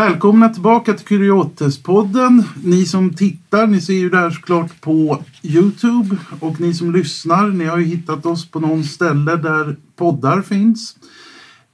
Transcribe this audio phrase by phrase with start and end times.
[0.00, 2.44] Välkomna tillbaka till Kuriotespodden.
[2.64, 6.16] Ni som tittar, ni ser ju det här såklart på Youtube.
[6.40, 10.96] Och ni som lyssnar, ni har ju hittat oss på någon ställe där poddar finns.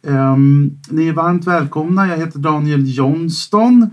[0.02, 2.08] Um, ni är varmt välkomna.
[2.08, 3.90] Jag heter Daniel Johnston.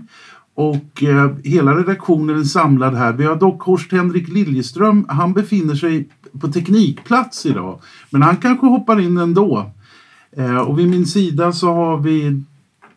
[0.54, 3.12] Och uh, hela redaktionen är samlad här.
[3.12, 5.06] Vi har dock Horst Henrik Liljeström.
[5.08, 6.08] Han befinner sig
[6.40, 7.80] på teknikplats idag.
[8.10, 9.70] Men han kanske hoppar in ändå.
[10.38, 12.42] Uh, och vid min sida så har vi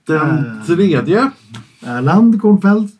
[0.07, 0.65] den Eh.
[0.65, 1.31] tredje.
[1.85, 2.93] Erland Kornfeldt.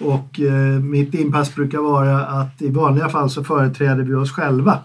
[0.00, 4.78] Och eh, mitt inpass brukar vara att i vanliga fall så företräder vi oss själva.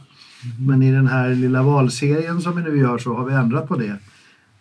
[0.68, 3.76] Men i den här lilla valserien som vi nu gör så har vi ändrat på
[3.76, 3.96] det.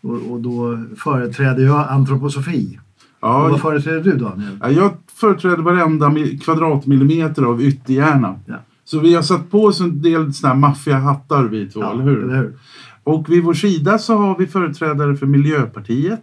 [0.01, 2.79] Och, och då företräder jag antroposofi.
[3.21, 4.59] Och Ja, vad företräder du Daniel?
[4.63, 8.35] Ja, Jag företräder varenda mi- kvadratmillimeter av ytterhjärna.
[8.47, 8.55] Ja.
[8.85, 12.23] Så vi har satt på oss en del såna här maffiahattar vi två, eller hur?
[12.25, 12.57] Eller hur?
[13.05, 16.23] Och vid vår sida så har vi företrädare för Miljöpartiet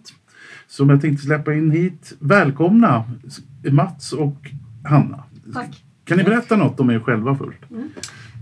[0.71, 2.13] som jag tänkte släppa in hit.
[2.19, 3.03] Välkomna
[3.71, 4.51] Mats och
[4.83, 5.23] Hanna.
[5.53, 5.83] Tack.
[6.03, 7.59] Kan ni berätta något om er själva först?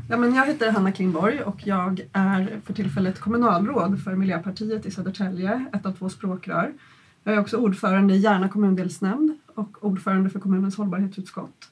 [0.09, 4.91] Ja, men jag heter Hanna Klingborg och jag är för tillfället kommunalråd för Miljöpartiet i
[4.91, 6.71] Södertälje, ett av två språkrör.
[7.23, 11.71] Jag är också ordförande i Järna kommundelsnämnd och ordförande för kommunens hållbarhetsutskott.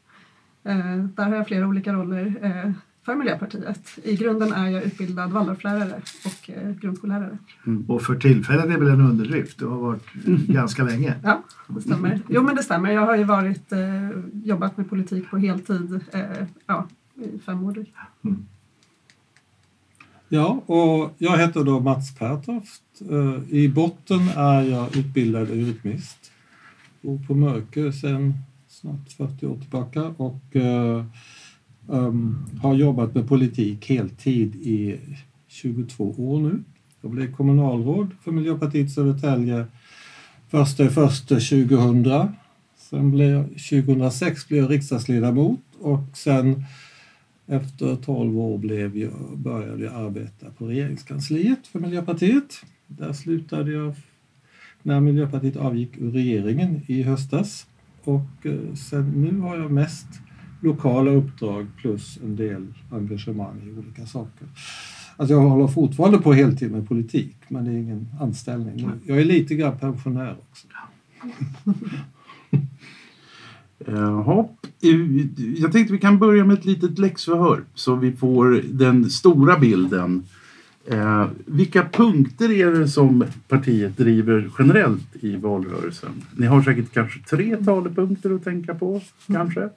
[0.64, 2.72] Eh, där har jag flera olika roller eh,
[3.08, 4.00] för Miljöpartiet.
[4.04, 7.38] I grunden är jag utbildad Waldorflärare och eh, grundskollärare.
[7.88, 9.60] Och för tillfället är det väl en underdrift.
[9.60, 10.14] Du har varit
[10.48, 11.16] ganska länge.
[11.24, 12.22] Ja, det stämmer.
[12.30, 12.92] Jo, men det stämmer.
[12.92, 13.80] Jag har ju varit, eh,
[14.44, 16.22] jobbat med politik på heltid eh,
[16.66, 17.96] ja, i fem år drygt.
[20.30, 22.84] Ja, och jag heter då Mats Pertoft.
[23.10, 26.32] Eh, I botten är jag utbildad rytmist.
[27.02, 28.34] Bor på Mörkö sedan
[28.68, 30.56] snart 40 år tillbaka och
[31.90, 35.00] Um, har jobbat med politik heltid i
[35.48, 36.64] 22 år nu.
[37.02, 39.66] Jag blev kommunalråd för Miljöpartiet Södertälje
[40.50, 42.28] första i första 2000.
[42.78, 46.64] Sen blev, 2006 blev jag riksdagsledamot och sen
[47.46, 52.54] efter 12 år blev jag, började jag arbeta på regeringskansliet för Miljöpartiet.
[52.88, 53.96] Där slutade jag
[54.84, 57.68] när Miljöpartiet avgick ur regeringen i höstas.
[58.04, 60.08] Och eh, sen nu har jag mest
[60.60, 64.48] lokala uppdrag plus en del engagemang i olika saker.
[65.18, 68.90] Alltså jag håller fortfarande på heltid med politik, men det är ingen anställning.
[69.06, 70.68] Jag är lite grann pensionär också.
[73.86, 74.48] Jaha.
[74.82, 74.90] Eh,
[75.58, 80.24] Jag tänkte vi kan börja med ett litet läxförhör så vi får den stora bilden.
[80.86, 86.10] Eh, vilka punkter är det som partiet driver generellt i valrörelsen?
[86.36, 89.70] Ni har säkert kanske tre talepunkter att tänka på, kanske?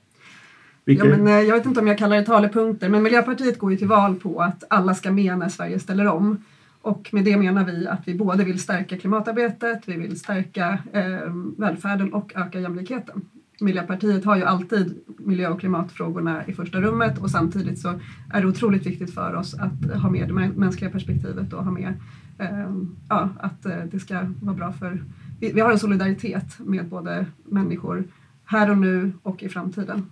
[0.84, 1.06] Vilka?
[1.06, 3.76] Ja, men, eh, jag vet inte om jag kallar det talepunkter, men Miljöpartiet går ju
[3.76, 6.44] till val på att alla ska med när Sverige ställer om.
[6.82, 11.34] Och med det menar vi att vi både vill stärka klimatarbetet, vi vill stärka eh,
[11.58, 13.22] välfärden och öka jämlikheten.
[13.60, 18.00] Miljöpartiet har ju alltid miljö och klimatfrågorna i första rummet och samtidigt så
[18.32, 21.94] är det otroligt viktigt för oss att ha med det mänskliga perspektivet och ha med
[22.38, 22.70] eh,
[23.08, 25.04] ja, att eh, det ska vara bra för...
[25.40, 28.04] Vi, vi har en solidaritet med både människor
[28.44, 30.06] här och nu och i framtiden.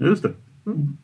[0.00, 0.32] Just det.
[0.66, 0.96] Mm.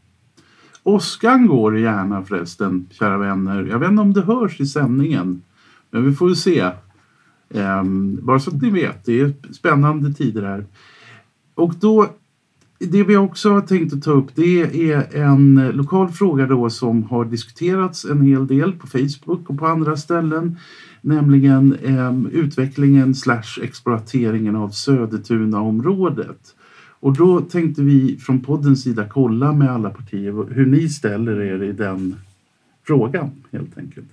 [0.82, 3.66] Åskan går gärna förresten, kära vänner.
[3.70, 5.42] Jag vet inte om det hörs i sändningen.
[5.90, 6.70] Men vi får väl se.
[7.48, 10.66] Um, bara så att ni vet, det är spännande tider här.
[11.54, 12.06] Och då,
[12.78, 14.60] det vi också har tänkt att ta upp det
[14.92, 19.66] är en lokal fråga då som har diskuterats en hel del på Facebook och på
[19.66, 20.56] andra ställen.
[21.00, 26.54] Nämligen um, utvecklingen slash exploateringen av Södertunaområdet.
[27.04, 31.62] Och då tänkte vi från poddens sida kolla med alla partier hur ni ställer er
[31.62, 32.16] i den
[32.86, 34.08] frågan helt enkelt.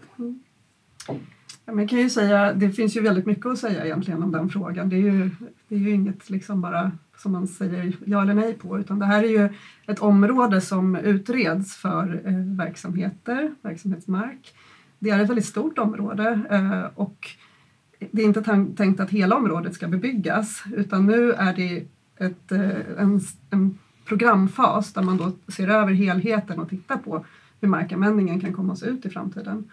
[1.66, 4.50] Ja, Man kan ju säga, det finns ju väldigt mycket att säga egentligen om den
[4.50, 4.90] frågan.
[4.90, 5.30] Det är ju,
[5.68, 9.06] det är ju inget liksom bara som man säger ja eller nej på utan det
[9.06, 9.50] här är ju
[9.88, 14.54] ett område som utreds för eh, verksamheter, verksamhetsmark.
[15.00, 17.30] Det är ett väldigt stort område eh, och
[18.12, 18.44] det är inte
[18.78, 21.86] tänkt att hela området ska bebyggas utan nu är det
[22.22, 23.20] ett, eh, en,
[23.50, 27.26] en programfas där man då ser över helheten och tittar på
[27.62, 29.70] hur markanvändningen kan komma att se ut i framtiden.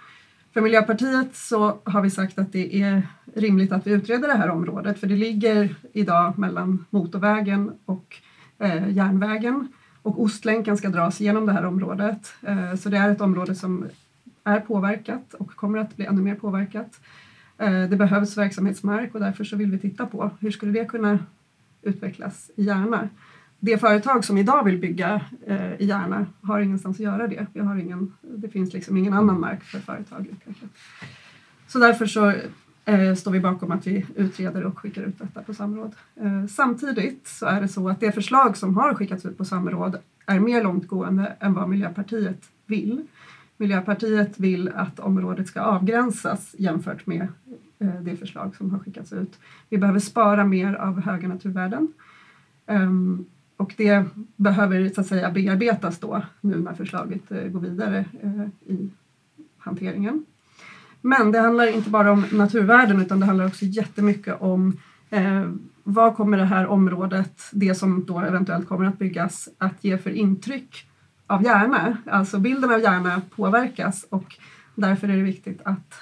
[0.54, 3.02] För Miljöpartiet så har vi sagt att det är
[3.34, 8.16] rimligt att vi utreder det här området för det ligger idag mellan motorvägen och
[8.58, 9.72] eh, järnvägen
[10.02, 12.34] och Ostlänken ska dras genom det här området.
[12.42, 13.86] Eh, så det är ett område som
[14.44, 17.00] är påverkat och kommer att bli ännu mer påverkat.
[17.58, 21.18] Eh, det behövs verksamhetsmark och därför så vill vi titta på hur skulle det kunna
[21.82, 23.08] utvecklas i Järna.
[23.60, 27.46] Det företag som idag vill bygga eh, i Järna har ingenstans att göra det.
[27.52, 30.26] Vi har ingen, det finns liksom ingen annan mark för företag.
[31.66, 32.32] Så därför så
[32.84, 35.94] eh, står vi bakom att vi utreder och skickar ut detta på samråd.
[36.16, 39.96] Eh, samtidigt så är det så att det förslag som har skickats ut på samråd
[40.26, 43.06] är mer långtgående än vad Miljöpartiet vill.
[43.56, 47.28] Miljöpartiet vill att området ska avgränsas jämfört med
[47.80, 49.38] Eh, det förslag som har skickats ut.
[49.68, 51.92] Vi behöver spara mer av höga naturvärden.
[52.66, 53.24] Ehm,
[53.56, 54.04] och det
[54.36, 58.90] behöver så att säga bearbetas då nu när förslaget eh, går vidare eh, i
[59.58, 60.24] hanteringen.
[61.00, 64.76] Men det handlar inte bara om naturvärden utan det handlar också jättemycket om
[65.10, 65.50] eh,
[65.82, 70.10] vad kommer det här området, det som då eventuellt kommer att byggas, att ge för
[70.10, 70.88] intryck
[71.26, 71.96] av Järna?
[72.06, 74.36] Alltså bilden av Järna påverkas och
[74.74, 75.94] därför är det viktigt att,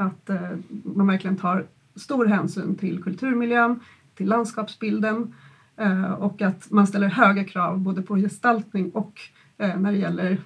[0.00, 0.50] att eh,
[0.84, 3.80] man verkligen tar stor hänsyn till kulturmiljön,
[4.14, 5.34] till landskapsbilden
[5.76, 9.20] eh, och att man ställer höga krav både på gestaltning och
[9.58, 10.38] eh, när det gäller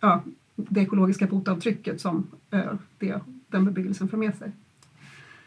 [0.00, 0.22] ja,
[0.56, 4.52] det ekologiska fotavtrycket som eh, det, den bebyggelsen för med sig.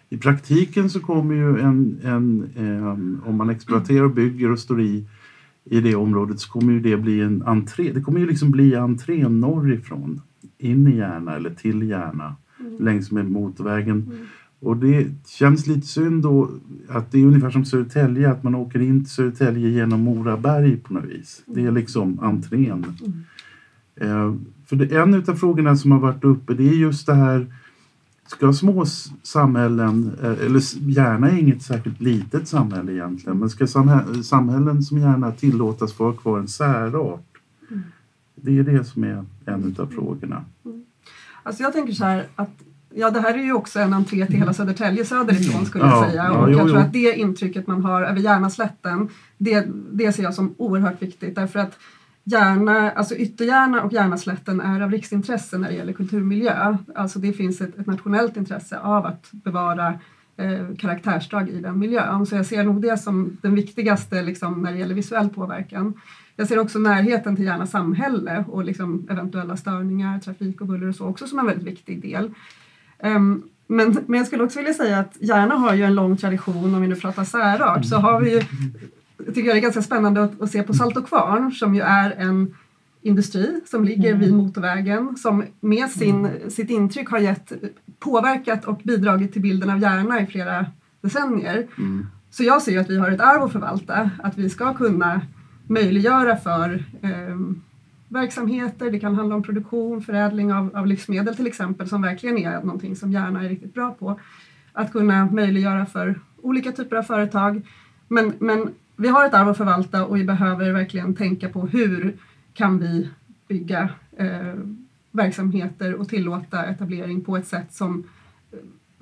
[0.09, 4.81] I praktiken så kommer ju en, en eh, om man exploaterar och bygger och står
[4.81, 5.07] i
[5.67, 7.91] i det området så kommer ju det bli en entré.
[7.91, 10.21] Det kommer ju liksom bli entrén norrifrån
[10.57, 12.35] in i Järna eller till Järna
[12.67, 12.85] mm.
[12.85, 14.11] längs med motorvägen.
[14.11, 14.25] Mm.
[14.59, 16.49] Och det känns lite synd då
[16.89, 20.93] att det är ungefär som Södertälje, att man åker in till Södertälje genom Moraberg på
[20.93, 21.43] något vis.
[21.45, 21.75] Det är mm.
[21.75, 22.85] liksom entrén.
[23.01, 23.23] Mm.
[23.95, 24.35] Eh,
[24.65, 27.47] för det, en av frågorna som har varit uppe det är just det här
[28.27, 28.85] Ska små
[29.23, 33.67] samhällen, eh, eller gärna inget särskilt litet samhälle egentligen, men ska
[34.23, 37.37] samhällen som gärna tillåtas få ha kvar en särart?
[37.71, 37.83] Mm.
[38.35, 40.45] Det är det som är en av frågorna.
[40.65, 40.74] Mm.
[41.45, 42.49] Alltså jag tänker så här att
[42.97, 46.31] Ja, det här är ju också en entré till hela Södertälje söderifrån skulle jag säga.
[46.31, 50.55] och jag tror att det intrycket man har över Järnaslätten, det, det ser jag som
[50.57, 51.77] oerhört viktigt därför att
[52.23, 56.77] Järna, alltså Ytterjärna och Järnaslätten är av riksintresse när det gäller kulturmiljö.
[56.95, 59.99] Alltså det finns ett, ett nationellt intresse av att bevara
[60.37, 62.25] eh, karaktärsdrag i den miljön.
[62.25, 65.93] Så jag ser nog det som den viktigaste liksom, när det gäller visuell påverkan.
[66.35, 70.95] Jag ser också närheten till Järna samhälle och liksom eventuella störningar, trafik och buller och
[70.95, 72.33] så också som en väldigt viktig del.
[73.03, 76.75] Um, men, men jag skulle också vilja säga att Järna har ju en lång tradition,
[76.75, 78.43] om vi nu pratar särart, så har vi ju
[79.25, 81.81] jag tycker det är ganska spännande att, att se på Salt och Kvarn som ju
[81.81, 82.55] är en
[83.01, 84.19] industri som ligger mm.
[84.19, 86.49] vid motorvägen som med sin, mm.
[86.49, 87.51] sitt intryck har gett,
[87.99, 90.65] påverkat och bidragit till bilden av Järna i flera
[91.01, 91.67] decennier.
[91.77, 92.07] Mm.
[92.31, 95.21] Så jag ser ju att vi har ett arv att förvalta, att vi ska kunna
[95.67, 97.39] möjliggöra för eh,
[98.07, 102.61] verksamheter, det kan handla om produktion, förädling av, av livsmedel till exempel som verkligen är
[102.61, 104.19] någonting som Järna är riktigt bra på.
[104.73, 107.61] Att kunna möjliggöra för olika typer av företag
[108.07, 112.17] men, men vi har ett arv att förvalta och vi behöver verkligen tänka på hur
[112.53, 113.09] kan vi
[113.47, 114.53] bygga eh,
[115.11, 118.03] verksamheter och tillåta etablering på ett sätt som,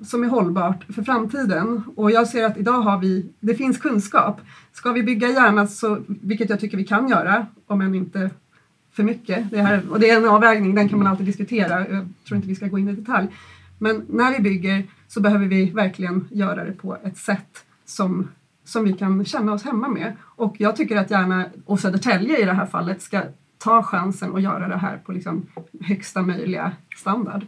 [0.00, 1.82] som är hållbart för framtiden.
[1.96, 4.40] Och jag ser att idag har vi, det finns kunskap.
[4.72, 8.30] Ska vi bygga gärna, så, alltså, vilket jag tycker vi kan göra, om än inte
[8.92, 9.50] för mycket.
[9.50, 11.88] Det här, och det är en avvägning, den kan man alltid diskutera.
[11.88, 13.28] Jag tror inte vi ska gå in i detalj.
[13.78, 18.28] Men när vi bygger så behöver vi verkligen göra det på ett sätt som
[18.64, 20.16] som vi kan känna oss hemma med.
[20.22, 23.22] Och jag tycker att gärna, och Södertälje i det här fallet, ska
[23.58, 25.46] ta chansen och göra det här på liksom
[25.80, 27.46] högsta möjliga standard.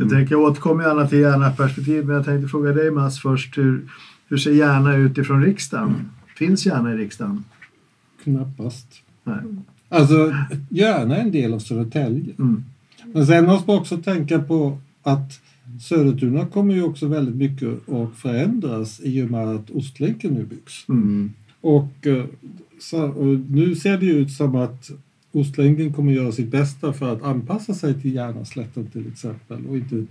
[0.00, 0.08] Mm.
[0.08, 3.58] Jag tänker jag återkommer gärna till Järna-perspektiv men jag tänkte fråga dig Mats först.
[3.58, 3.82] Hur,
[4.28, 5.88] hur ser Järna ut ifrån riksdagen?
[5.88, 6.08] Mm.
[6.36, 7.44] Finns Järna i riksdagen?
[8.24, 8.86] Knappast.
[9.24, 9.36] Nej.
[9.88, 10.34] Alltså,
[10.68, 12.34] Järna är en del av Södertälje.
[12.38, 12.64] Mm.
[13.04, 15.40] Men sen måste man också tänka på att
[15.80, 20.88] Södertuna kommer ju också väldigt mycket att förändras i och med att Ostlänken nu byggs.
[20.88, 21.32] Mm.
[21.60, 22.24] Och, eh,
[22.80, 24.90] så, och nu ser det ut som att
[25.32, 29.66] Ostlänken kommer göra sitt bästa för att anpassa sig till Järnaslätten till exempel.
[29.66, 30.06] Och, inte,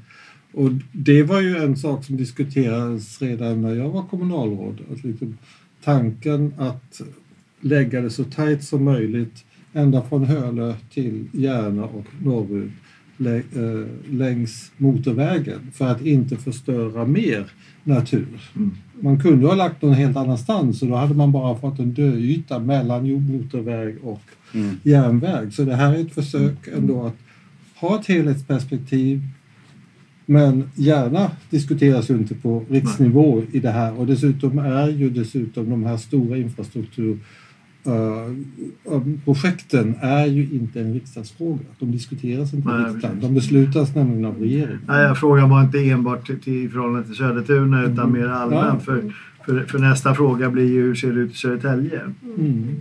[0.53, 4.81] och det var ju en sak som diskuterades redan när jag var kommunalråd.
[4.91, 5.37] Att liksom,
[5.83, 7.01] tanken att
[7.61, 12.71] lägga det så tajt som möjligt ända från Hölö till Järna och norrut
[13.25, 17.51] Eh, längs motorvägen för att inte förstöra mer
[17.83, 18.51] natur.
[18.55, 18.71] Mm.
[18.99, 22.59] Man kunde ha lagt någon helt annanstans och då hade man bara fått en döyta
[22.59, 24.21] mellan motorväg och
[24.53, 24.75] mm.
[24.83, 25.53] järnväg.
[25.53, 26.79] Så det här är ett försök mm.
[26.79, 27.17] ändå att
[27.75, 29.21] ha ett helhetsperspektiv
[30.25, 35.69] men gärna diskuteras ju inte på riksnivå i det här och dessutom är ju dessutom
[35.69, 37.19] de här stora infrastruktur
[37.87, 41.65] Uh, projekten är ju inte en riksdagsfråga.
[41.79, 43.19] De diskuteras inte i riksdagen.
[43.21, 44.79] De beslutas nämligen av regeringen.
[44.87, 48.11] Nej, frågan var inte enbart till, till, i förhållande till Södertuna utan mm.
[48.11, 48.63] mer allmänt.
[48.63, 48.79] Ja.
[48.79, 49.13] För,
[49.45, 52.01] för, för, nästa fråga blir ju hur ser det ut i Södertälje?
[52.37, 52.75] Mm.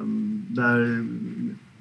[0.00, 0.17] Um,
[0.58, 1.06] där,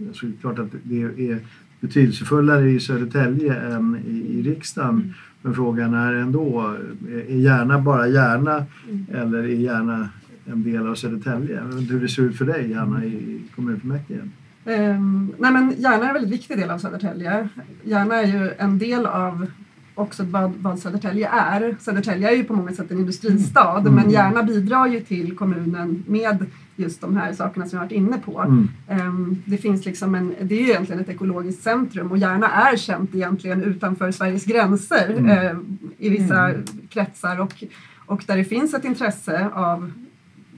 [0.08, 1.40] alltså, klart att det är
[1.80, 5.14] betydelsefullare i Södertälje än i, i riksdagen.
[5.42, 6.76] Men frågan är ändå,
[7.30, 9.06] är Järna bara Järna Mm.
[9.14, 10.10] eller är Järna
[10.46, 11.62] en del av Södertälje?
[11.90, 14.20] Hur det ser ut för dig, Janna, i kommunfullmäktige.
[14.66, 17.50] Um, nej men Järna är en väldigt viktig del av Södertälje.
[17.84, 19.48] Järna är ju en del av
[19.96, 21.76] också vad, vad Södertälje är.
[21.80, 23.94] Södertälje är ju på många sätt en industristad Mm.
[23.96, 26.46] men Järna bidrar ju till kommunen med
[26.80, 28.40] just de här sakerna som jag varit inne på.
[28.42, 28.68] Mm.
[28.88, 32.78] Ehm, det finns liksom en, det är ju egentligen ett ekologiskt centrum och Järna är
[32.78, 35.30] känt egentligen utanför Sveriges gränser Mm.
[35.48, 35.58] eh,
[35.98, 36.52] i vissa
[36.90, 37.64] kretsar och,
[38.06, 39.92] och där det finns ett intresse av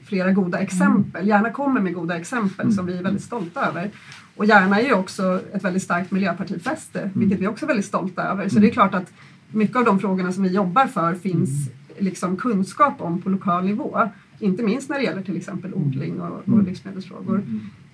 [0.05, 1.27] flera goda exempel.
[1.27, 2.73] Järna kommer med goda exempel Mm.
[2.75, 3.89] som vi är väldigt stolta över.
[4.35, 8.23] Och Järna är ju också ett väldigt starkt miljöpartifäste, vilket vi också är väldigt stolta
[8.23, 8.49] över.
[8.49, 9.13] Så det är klart att
[9.51, 14.09] mycket av de frågorna som vi jobbar för finns liksom kunskap om på lokal nivå.
[14.39, 17.43] Inte minst när det gäller till exempel odling och, och livsmedelsfrågor.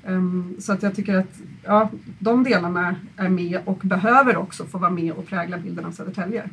[0.06, 4.78] Ehm, så att jag tycker att ja, de delarna är med och behöver också få
[4.78, 6.50] vara med och prägla bilden av Södertälje.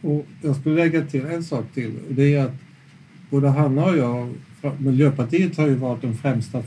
[0.00, 1.92] Och jag skulle lägga till en sak till.
[2.08, 2.54] Det är att
[3.30, 4.34] både Hanna och jag,
[4.78, 6.62] Miljöpartiet har ju varit de främsta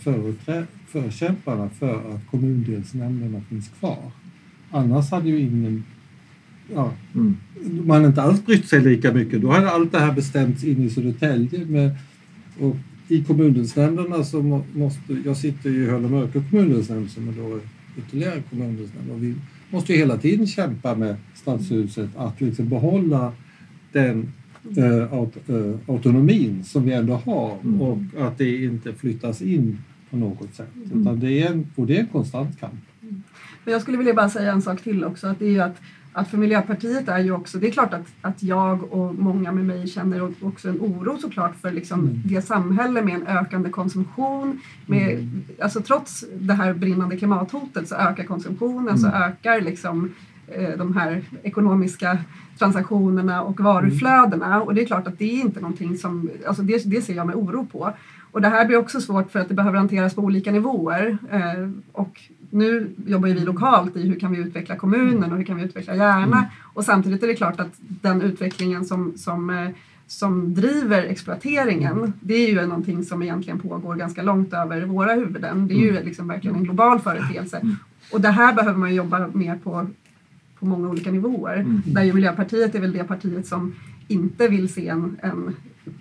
[0.87, 4.11] förkämparna för att kommundelsnämnderna finns kvar.
[4.71, 5.83] Annars hade ju ingen
[6.73, 7.37] ja, Mm.
[7.85, 9.41] man inte alls brytt sig lika mycket.
[9.41, 11.65] Då hade allt det här bestämts in i Södertälje.
[11.65, 11.95] Med,
[12.59, 12.75] och
[13.07, 17.33] I kommundelsnämnderna så må, måste, jag sitter ju i Höll och Mörkö kommundelsnämnd som är
[17.33, 17.59] då
[17.97, 19.35] ytterligare kommundelsnämnd och vi
[19.69, 23.33] måste ju hela tiden kämpa med stadshuset att liksom behålla
[23.91, 24.31] den
[24.77, 27.81] eh, aut, eh, autonomin som vi ändå har Mm.
[27.81, 29.77] och att det inte flyttas in
[30.09, 30.71] på något sätt.
[30.93, 32.73] Utan det är en, och det är en konstant kamp.
[33.63, 35.27] Men jag skulle vilja bara säga en sak till också.
[35.27, 35.81] Att det är ju att,
[36.17, 39.65] att för Miljöpartiet är ju också, det är klart att, att jag och många med
[39.65, 42.21] mig känner också en oro såklart för liksom Mm.
[42.25, 44.59] det samhälle med en ökande konsumtion.
[44.85, 45.29] Med,
[45.61, 50.13] alltså trots det här brinnande klimathotet så ökar konsumtionen, så ökar liksom
[50.47, 52.17] eh, de här ekonomiska
[52.59, 54.61] transaktionerna och varuflödena.
[54.61, 57.27] Och det är klart att det är inte någonting som, alltså det, det ser jag
[57.27, 57.93] med oro på.
[58.31, 61.17] Och det här blir också svårt för att det behöver hanteras på olika nivåer.
[61.31, 62.21] Eh, och
[62.57, 65.95] nu jobbar vi lokalt i hur kan vi utveckla kommunen och hur kan vi utveckla
[65.95, 66.45] Järna.
[66.73, 69.69] Och samtidigt är det klart att den utvecklingen som, som, eh,
[70.07, 75.67] som driver exploateringen, det är ju någonting som egentligen pågår ganska långt över våra huvuden.
[75.67, 77.61] Det är ju liksom verkligen en global företeelse.
[78.11, 79.87] Och det här behöver man jobba mer på,
[80.59, 81.81] på många olika nivåer.
[81.85, 83.75] Där ju Miljöpartiet är väl det partiet som
[84.07, 85.55] inte vill se en, en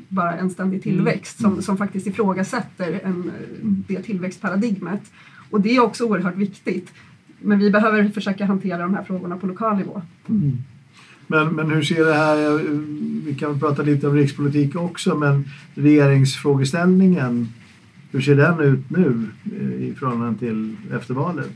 [0.09, 3.33] bara en ständig tillväxt som, som faktiskt ifrågasätter en,
[3.89, 5.01] det tillväxtparadigmet.
[5.51, 6.93] Och det är också oerhört viktigt.
[7.41, 10.03] Men vi behöver försöka hantera de här frågorna på lokal nivå.
[11.27, 12.61] Men, men hur ser det här,
[13.27, 17.49] vi kan prata lite om rikspolitik också, men regeringsfrågeställningen,
[18.13, 19.27] hur ser den ut nu
[19.61, 21.51] eh, i förhållande till efter valet?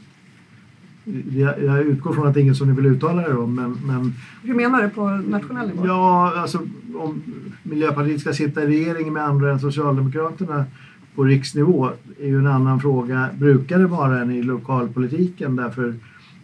[1.30, 3.78] Jag, jag utgår från att det är inget som ni vill uttala er om, men,
[3.86, 5.86] men Hur menar du på nationell nivå?
[5.86, 6.58] ja, alltså
[6.94, 7.22] om
[7.62, 10.64] Miljöpartiet ska sitta i regering med andra än Socialdemokraterna
[11.14, 11.90] på riksnivå
[12.20, 13.28] är ju en annan fråga.
[13.38, 15.56] Brukar det vara än i lokalpolitiken?
[15.56, 15.94] Därför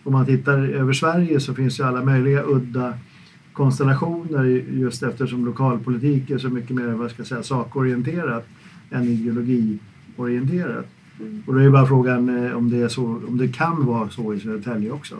[0.05, 2.95] om man tittar över Sverige så finns ju alla möjliga udda
[3.53, 8.47] konstellationer just eftersom lokalpolitik är så mycket mer vad ska jag säga, sakorienterat
[8.91, 10.87] än ideologiorienterat.
[11.47, 14.11] Och då är ju bara frågan eh, om det, är så, om det kan vara
[14.11, 15.17] så i Södertälje också.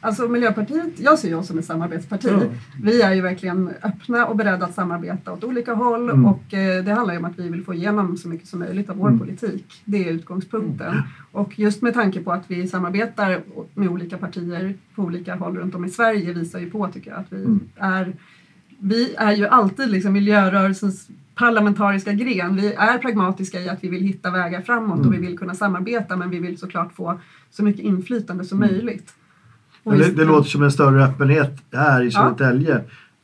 [0.00, 2.28] Alltså Miljöpartiet, jag ser ju oss som ett samarbetsparti.
[2.30, 2.40] Ja.
[2.82, 6.26] Vi är ju verkligen öppna och beredda att samarbeta åt olika håll Mm.
[6.26, 8.90] och eh, det handlar ju om att vi vill få igenom så mycket som möjligt
[8.90, 9.18] av vår Mm.
[9.18, 9.82] politik.
[9.84, 10.94] Det är utgångspunkten.
[11.32, 13.40] Och just med tanke på att vi samarbetar
[13.74, 17.20] med olika partier på olika håll runt om i Sverige visar ju på tycker jag
[17.20, 17.60] att vi Mm.
[17.76, 18.12] är
[18.78, 22.56] vi är ju alltid liksom miljörörelsens parlamentariska gren.
[22.56, 25.08] Vi är pragmatiska i att vi vill hitta vägar framåt Mm.
[25.08, 28.70] och vi vill kunna samarbeta men vi vill såklart få så mycket inflytande som Mm.
[28.74, 29.14] möjligt.
[29.86, 32.10] Men det, det låter som en större öppenhet här i Ja.
[32.10, 32.80] Södertälje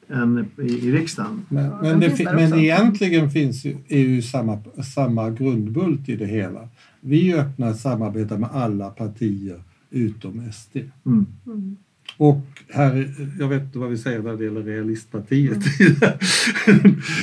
[0.09, 1.47] än i, i riksdagen.
[1.49, 4.59] Men, Ja, men, det, finns men egentligen finns ju, är ju samma,
[4.95, 6.69] samma grundbult i det hela.
[7.01, 10.77] Vi öppnar ett samarbete med alla partier utom SD.
[11.07, 11.27] Mm.
[11.47, 11.77] Mm.
[12.17, 15.59] Och här, jag vet inte vad vi säger när det gäller realistpartiet.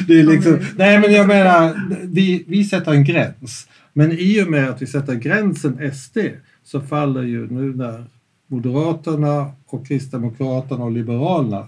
[0.08, 3.67] det är liksom, nej men jag menar, vi, vi sätter en gräns.
[3.93, 6.17] Men i och med att vi sätter gränsen SD
[6.63, 8.05] så faller ju nu när
[8.53, 11.68] Moderaterna och Kristdemokraterna och Liberalerna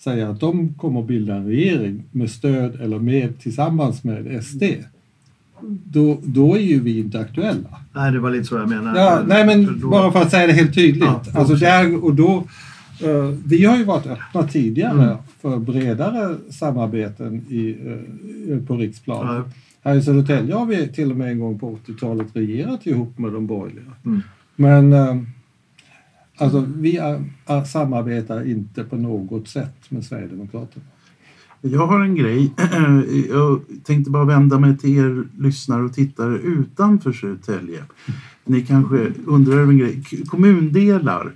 [0.00, 4.62] säger att de kommer att bilda en regering med stöd eller med tillsammans med SD.
[5.84, 7.68] Då, då är ju vi inte aktuella.
[7.94, 9.00] Nej, det var lite så jag menade.
[9.00, 11.04] Ja, nej För men då- bara för att säga det helt tydligt.
[11.04, 11.64] Ja, alltså så.
[11.64, 12.44] där, och då,
[13.04, 15.16] eh, vi har ju varit öppna tidigare Mm.
[15.40, 17.76] för bredare samarbeten i,
[18.50, 19.34] eh, på riksplan.
[19.36, 19.44] Ja.
[19.90, 23.32] Här i Södertälje har vi till och med en gång på 80-talet regerat ihop med
[23.32, 23.84] de borgerliga.
[24.06, 24.22] Mm.
[24.56, 25.16] Men eh,
[26.38, 30.84] Alltså, vi är, är, samarbetar inte på något sätt med Sverigedemokraterna.
[31.60, 32.52] Jag har en grej.
[33.30, 37.84] Jag tänkte bara vända mig till er lyssnare och tittare utanför Södertälje.
[38.44, 40.02] Ni kanske undrar över en grej.
[40.26, 41.32] Kommundelar.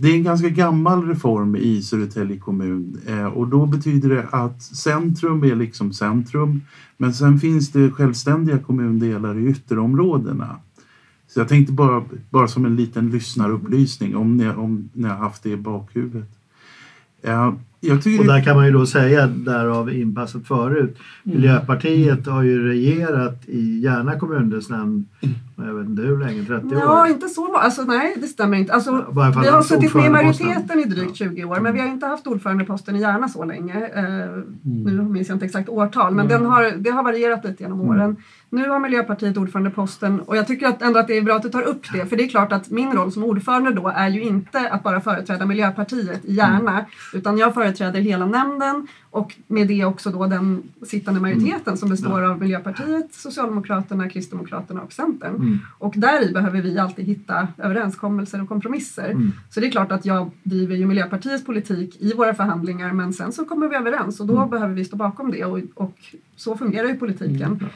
[0.00, 4.62] Det är en ganska gammal reform i Södertälje kommun eh, och då betyder det att
[4.62, 6.62] centrum är liksom centrum
[6.96, 10.56] men sen finns det självständiga kommundelar i ytterområdena.
[11.36, 15.42] Så jag tänkte bara, bara som en liten lyssnarupplysning om ni, om ni har haft
[15.42, 16.30] det i bakhuvudet.
[17.22, 21.36] Ja, jag tycker och där kan man ju då säga, därav inpasset förut, mm.
[21.36, 25.04] Miljöpartiet har ju regerat i Järna kommundelsnämnd
[25.56, 26.72] jag vet inte hur länge, 30 år?
[26.72, 28.72] Ja, inte så Alltså, nej, det stämmer inte.
[28.72, 31.86] Alltså, ja, vi har suttit med i majoriteten i drygt 20 år, men vi har
[31.88, 33.90] inte haft ordförandeposten i Järna så länge.
[33.94, 34.46] Eh, mm.
[34.64, 36.38] Nu minns jag inte exakt årtal, men mm.
[36.38, 37.90] den har, det har varierat lite genom mm.
[37.90, 38.16] åren.
[38.50, 41.48] Nu har Miljöpartiet ordförandeposten och jag tycker att ändå att det är bra att du
[41.48, 44.22] tar upp det, för det är klart att min roll som ordförande då är ju
[44.22, 46.84] inte att bara företräda Miljöpartiet i Järna, mm.
[47.12, 51.76] utan jag företräder hela nämnden och med det också då den sittande majoriteten mm.
[51.76, 55.34] som består av Miljöpartiet, Socialdemokraterna, Kristdemokraterna och Centern.
[55.34, 55.58] Mm.
[55.78, 59.10] Och där behöver vi alltid hitta överenskommelser och kompromisser.
[59.10, 59.32] Mm.
[59.50, 63.32] Så det är klart att jag driver ju Miljöpartiets politik i våra förhandlingar men sen
[63.32, 64.50] så kommer vi överens och då mm.
[64.50, 65.98] behöver vi stå bakom det och, och
[66.36, 67.68] så fungerar ju politiken.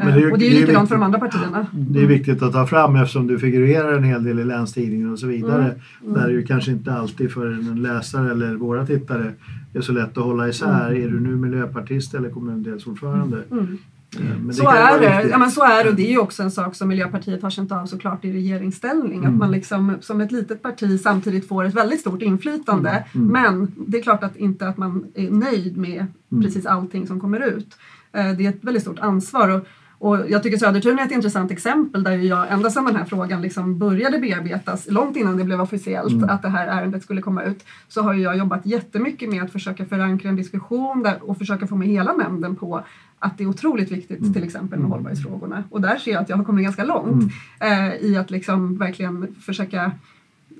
[0.00, 0.08] Mm.
[0.08, 1.66] Eh, det är, och det är ju likadant för de andra partierna.
[1.72, 5.18] Det är viktigt att ta fram eftersom du figurerar en hel del i Länstidningen och
[5.18, 5.64] så vidare.
[5.64, 5.76] Mm.
[6.02, 6.14] Mm.
[6.14, 9.32] Där är ju kanske inte alltid för en läsare eller våra tittare
[9.74, 10.90] är så lätt att hålla isär.
[10.90, 11.02] Mm.
[11.02, 13.42] Är du nu miljöpartist eller kommundelsordförande?
[13.50, 13.78] Mm.
[14.18, 15.28] Eh, så är det.
[15.28, 17.50] Ja, men så är det och det är ju också en sak som Miljöpartiet har
[17.50, 19.18] känt av såklart i regeringsställning.
[19.18, 19.32] Mm.
[19.32, 22.90] Att man liksom som ett litet parti samtidigt får ett väldigt stort inflytande.
[22.90, 23.30] Mm.
[23.30, 23.42] Mm.
[23.42, 26.44] Men det är klart att inte att man är nöjd med mm.
[26.44, 27.76] precis allting som kommer ut.
[28.12, 29.48] Eh, det är ett väldigt stort ansvar.
[29.48, 29.66] Och
[30.00, 33.42] och jag tycker Södertun är ett intressant exempel där jag ända sedan den här frågan
[33.42, 36.30] liksom började bearbetas, långt innan det blev officiellt mm.
[36.30, 39.84] att det här ärendet skulle komma ut, så har jag jobbat jättemycket med att försöka
[39.84, 42.84] förankra en diskussion där, och försöka få med hela nämnden på
[43.18, 44.32] att det är otroligt viktigt mm.
[44.32, 45.64] till exempel med hållbarhetsfrågorna.
[45.70, 47.88] Och där ser jag att jag har kommit ganska långt mm.
[47.88, 49.92] eh, i att liksom verkligen försöka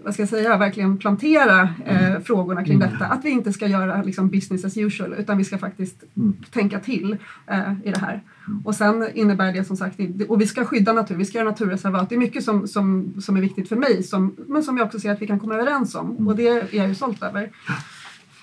[0.05, 2.23] vad ska jag säga, verkligen plantera eh, mm.
[2.23, 2.91] frågorna kring mm.
[2.91, 3.07] detta.
[3.07, 6.37] Att vi inte ska göra liksom, business as usual utan vi ska faktiskt mm.
[6.51, 8.23] tänka till eh, i det här.
[8.47, 8.61] Mm.
[8.65, 12.09] Och sen innebär det som sagt, och vi ska skydda natur, vi ska göra naturreservat.
[12.09, 15.01] Det är mycket som, som, som är viktigt för mig som, men som jag också
[15.01, 16.29] ser att vi kan komma överens om mm.
[16.29, 17.51] och det är jag ju stolt över.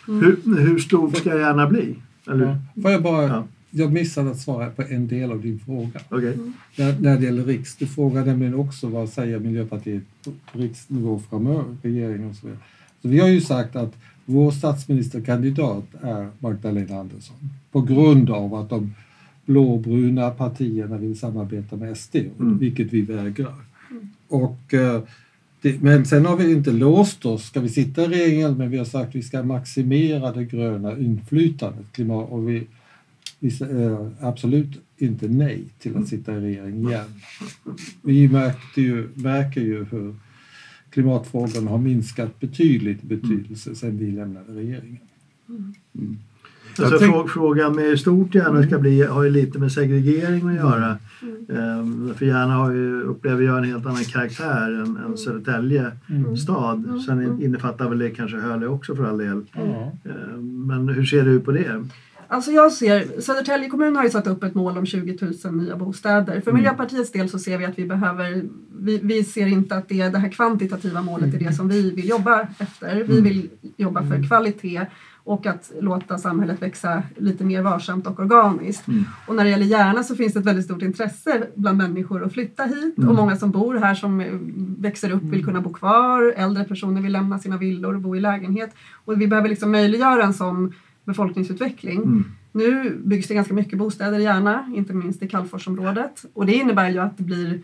[0.08, 0.24] Mm.
[0.24, 1.96] Hur, hur stor ska jag gärna bli?
[2.28, 2.46] Eller?
[2.46, 2.82] Ja.
[2.82, 3.44] Får jag bara ja
[3.78, 6.00] jag missade att svara på en del av din fråga.
[6.10, 6.34] Okay.
[6.76, 7.76] När, när det gäller riks.
[7.76, 12.62] Du frågade nämligen också vad säger Miljöpartiet på riksnivå framöver, regeringen och så vidare.
[13.02, 17.38] Så vi har ju sagt att vår statsministerkandidat är Magdalena Andersson
[17.72, 18.94] på grund av att de
[19.48, 22.58] blåbruna partierna vill samarbeta med SD, mm.
[22.58, 23.56] vilket vi vägrar.
[23.92, 24.08] Mm.
[24.28, 25.04] Och, eh,
[25.62, 28.78] det, men sen har vi inte låst oss, ska vi sitta i regeringen, men vi
[28.78, 31.92] har sagt att vi ska maximera det gröna inflytandet.
[31.92, 32.68] Klimat, och vi,
[33.40, 37.22] vi säger absolut inte nej till att sitta i regering igen.
[38.02, 40.16] Vi märkte ju, märker ju hur
[40.90, 45.08] klimatfrågan har minskat betydligt i betydelse sedan vi lämnade regeringen.
[45.50, 46.18] Mm.
[46.80, 47.30] Alltså, tänk...
[47.30, 50.98] Frågan med hur stort Järna ska bli har ju lite med segregering att göra.
[51.22, 51.46] Mm.
[51.50, 55.18] Ehm, för Järna har ju, upplever jag en helt annan karaktär än, än mm.
[55.18, 56.38] Södertälje mm.
[56.38, 56.86] stad.
[56.86, 57.00] Mm.
[57.00, 59.42] Sen innefattar väl det kanske Hölö också för all del.
[59.54, 61.84] Ehm, men hur ser du på det?
[62.30, 65.76] Alltså jag ser, Södertälje kommun har ju satt upp ett mål om 20 000 nya
[65.76, 66.42] bostäder.
[66.42, 66.56] För mm.
[66.56, 68.44] Miljöpartiets del så ser vi att vi behöver,
[68.80, 72.10] vi, vi ser inte att det, det här kvantitativa målet är det som vi vill
[72.10, 72.96] jobba efter.
[72.96, 73.24] Vi mm.
[73.24, 74.28] vill jobba för mm.
[74.28, 74.86] kvalitet
[75.28, 78.88] och att låta samhället växa lite mer varsamt och organiskt.
[78.88, 79.06] Mm.
[79.28, 82.34] Och när det gäller Järna så finns det ett väldigt stort intresse bland människor att
[82.34, 83.10] flytta hit mm.
[83.10, 84.24] och många som bor här som
[84.80, 88.20] växer upp vill kunna bo kvar, äldre personer vill lämna sina villor och bo i
[88.20, 88.76] lägenhet.
[89.06, 92.04] Och vi behöver liksom möjliggöra en sån befolkningsutveckling.
[92.04, 92.26] Mm.
[92.52, 96.26] Nu byggs det ganska mycket bostäder i Järna, inte minst i Kallforsområdet.
[96.34, 97.60] Och det innebär ju att det blir eh,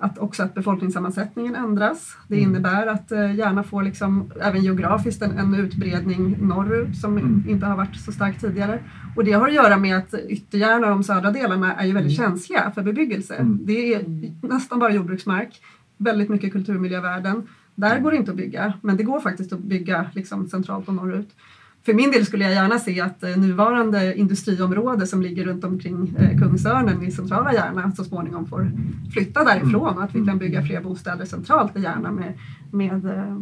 [0.00, 2.16] att också att befolkningssammansättningen ändras.
[2.28, 2.50] Det mm.
[2.50, 7.44] innebär att eh, Järna får liksom, även geografiskt en, en utbredning norrut som mm.
[7.48, 8.82] inte har varit så stark tidigare.
[9.16, 12.18] Och det har att göra med att Ytterjärna och de södra delarna är ju väldigt
[12.18, 12.30] mm.
[12.30, 13.34] känsliga för bebyggelse.
[13.34, 13.58] Mm.
[13.62, 14.04] Det är
[14.42, 15.60] nästan bara jordbruksmark,
[15.96, 17.48] väldigt mycket kulturmiljövärden.
[17.74, 18.02] Där mm.
[18.02, 21.28] går det inte att bygga, men det går faktiskt att bygga liksom, centralt och norrut
[21.82, 26.14] för min del skulle jag gärna se att eh, nuvarande industriområde som ligger runt omkring
[26.18, 28.70] eh, Kungsörnen i centrala Järna så småningom får
[29.12, 32.38] flytta därifrån och att vi kan bygga fler bostäder centralt i Järna med,
[32.70, 33.36] med eh,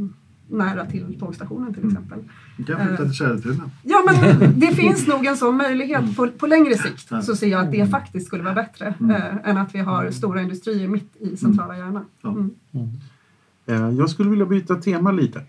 [0.51, 2.19] nära till tågstationen till exempel.
[2.57, 3.71] Du kan flytta till Södertuna.
[3.83, 6.17] Ja, men det finns nog en sån möjlighet.
[6.17, 9.23] På, på längre sikt så ser jag att det faktiskt skulle vara bättre mm.
[9.45, 12.05] än att vi har stora industrier mitt i centrala Järna.
[12.25, 12.51] Mm.
[13.69, 15.43] Eh, Jag skulle vilja byta tema lite.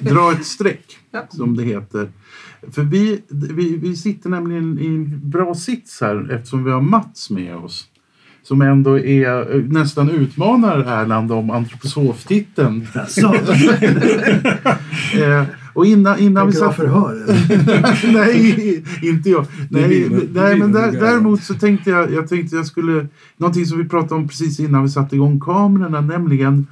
[0.00, 1.26] Dra ett streck, Ja.
[1.30, 2.08] som det heter.
[2.70, 7.30] För vi, vi, vi sitter nämligen i en bra sits här eftersom vi har Mats
[7.30, 7.86] med oss.
[8.42, 12.86] Som ändå är, eh, nästan utmanar Erland om antroposoftiteln.
[13.08, 13.34] Så,
[15.14, 16.76] Eh, och innan, innan vi satt...
[16.76, 17.24] förhör?
[18.12, 19.46] nej, inte jag.
[19.70, 23.84] Nej, nej men där, däremot så tänkte jag, jag tänkte jag skulle, någonting som vi
[23.88, 26.66] pratade om precis innan vi satte igång kamerorna, nämligen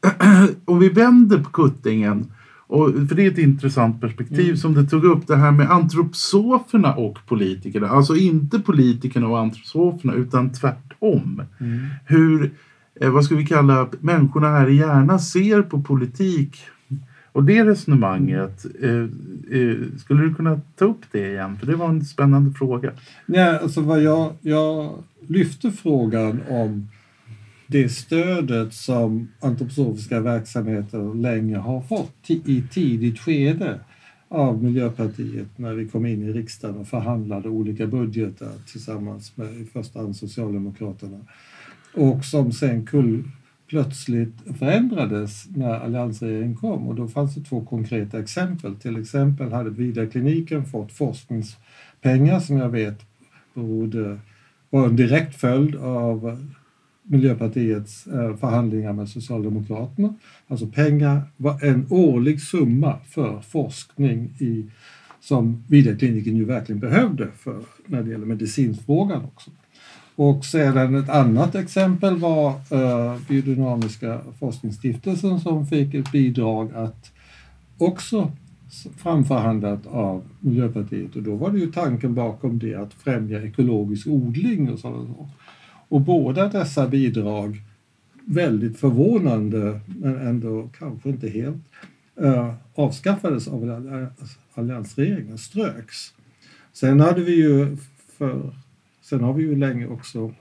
[0.64, 2.26] om vi vänder på kuttingen,
[2.66, 4.56] och, för det är ett intressant perspektiv Mm.
[4.56, 7.88] som du tog upp, det här med antroposoferna och politikerna.
[7.88, 11.42] Alltså inte politikerna och antroposoferna, utan tvärtom.
[11.60, 11.86] Mm.
[12.04, 12.50] Hur,
[13.00, 16.56] eh, vad ska vi kalla, människorna här i Järna ser på politik.
[17.32, 18.90] Och det resonemanget, eh,
[19.60, 21.56] eh, skulle du kunna ta upp det igen?
[21.56, 22.90] För det var en spännande fråga.
[23.26, 24.92] Nej, alltså vad jag, jag
[25.26, 26.88] lyfte frågan om
[27.70, 33.80] det stödet som antroposofiska verksamheter länge har fått i tidigt skede
[34.28, 39.64] av Miljöpartiet när vi kom in i riksdagen och förhandlade olika budgetar tillsammans med i
[39.64, 41.18] första hand Socialdemokraterna.
[41.94, 43.24] Och som sen kull,
[43.66, 48.76] plötsligt förändrades när alliansregeringen kom och då fanns det två konkreta exempel.
[48.76, 53.06] Till exempel hade Vidarkliniken fått forskningspengar som jag vet
[53.54, 54.18] berodde,
[54.70, 56.46] var en direkt följd av
[57.10, 60.14] Miljöpartiets eh, förhandlingar med Socialdemokraterna.
[60.48, 64.66] Alltså pengar var en årlig summa för forskning i,
[65.20, 69.50] som Vidarkliniken ju verkligen behövde för, när det gäller medicinfrågan också.
[70.16, 77.12] Och sedan ett annat exempel var eh, Biodynamiska forskningsstiftelsen som fick ett bidrag att
[77.78, 78.32] också
[78.96, 84.70] framförhandlat av Miljöpartiet och då var det ju tanken bakom det att främja ekologisk odling
[84.70, 85.28] och sådana saker.
[85.88, 87.62] Och båda dessa bidrag,
[88.24, 91.62] väldigt förvånande men ändå kanske inte helt,
[92.20, 94.08] eh, avskaffades av
[94.54, 96.14] alliansregeringen, ströks.
[96.72, 97.76] Sen hade vi ju
[98.18, 98.50] för,
[99.02, 100.34] sen har vi ju länge också,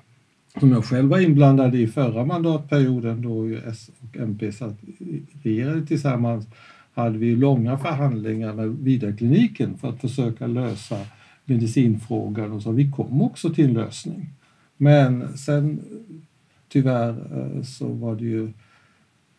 [0.59, 4.75] som jag själv var inblandad i förra mandatperioden då ju S och MP satt
[5.43, 6.47] regerade tillsammans,
[6.93, 10.97] hade vi långa förhandlingar med Vidarkliniken för att försöka lösa
[11.45, 12.71] medicinfrågan och så.
[12.71, 14.33] Vi kom också till en lösning.
[14.77, 15.79] Men sen
[16.69, 18.53] tyvärr eh, så var det ju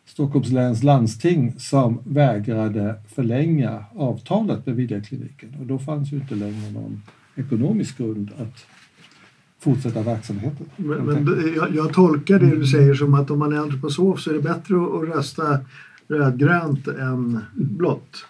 [0.07, 6.70] Stockholms läns landsting som vägrade förlänga avtalet med Vidarkliniken och då fanns ju inte längre
[6.70, 7.03] någon
[7.37, 8.66] ekonomisk grund att
[9.59, 10.66] fortsätta verksamheten.
[10.77, 14.31] Men, men jag, jag tolkar det du säger som att om man är antroposof så
[14.31, 15.61] är det bättre att, att rösta
[16.09, 18.24] rödgrönt än blått.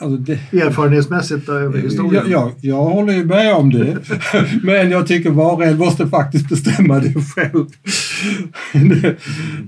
[0.00, 2.24] Alltså det, Erfarenhetsmässigt då, över historien.
[2.28, 3.98] Ja, ja, jag håller ju med om det.
[4.62, 7.66] Men jag tycker var och en måste faktiskt bestämma det själv.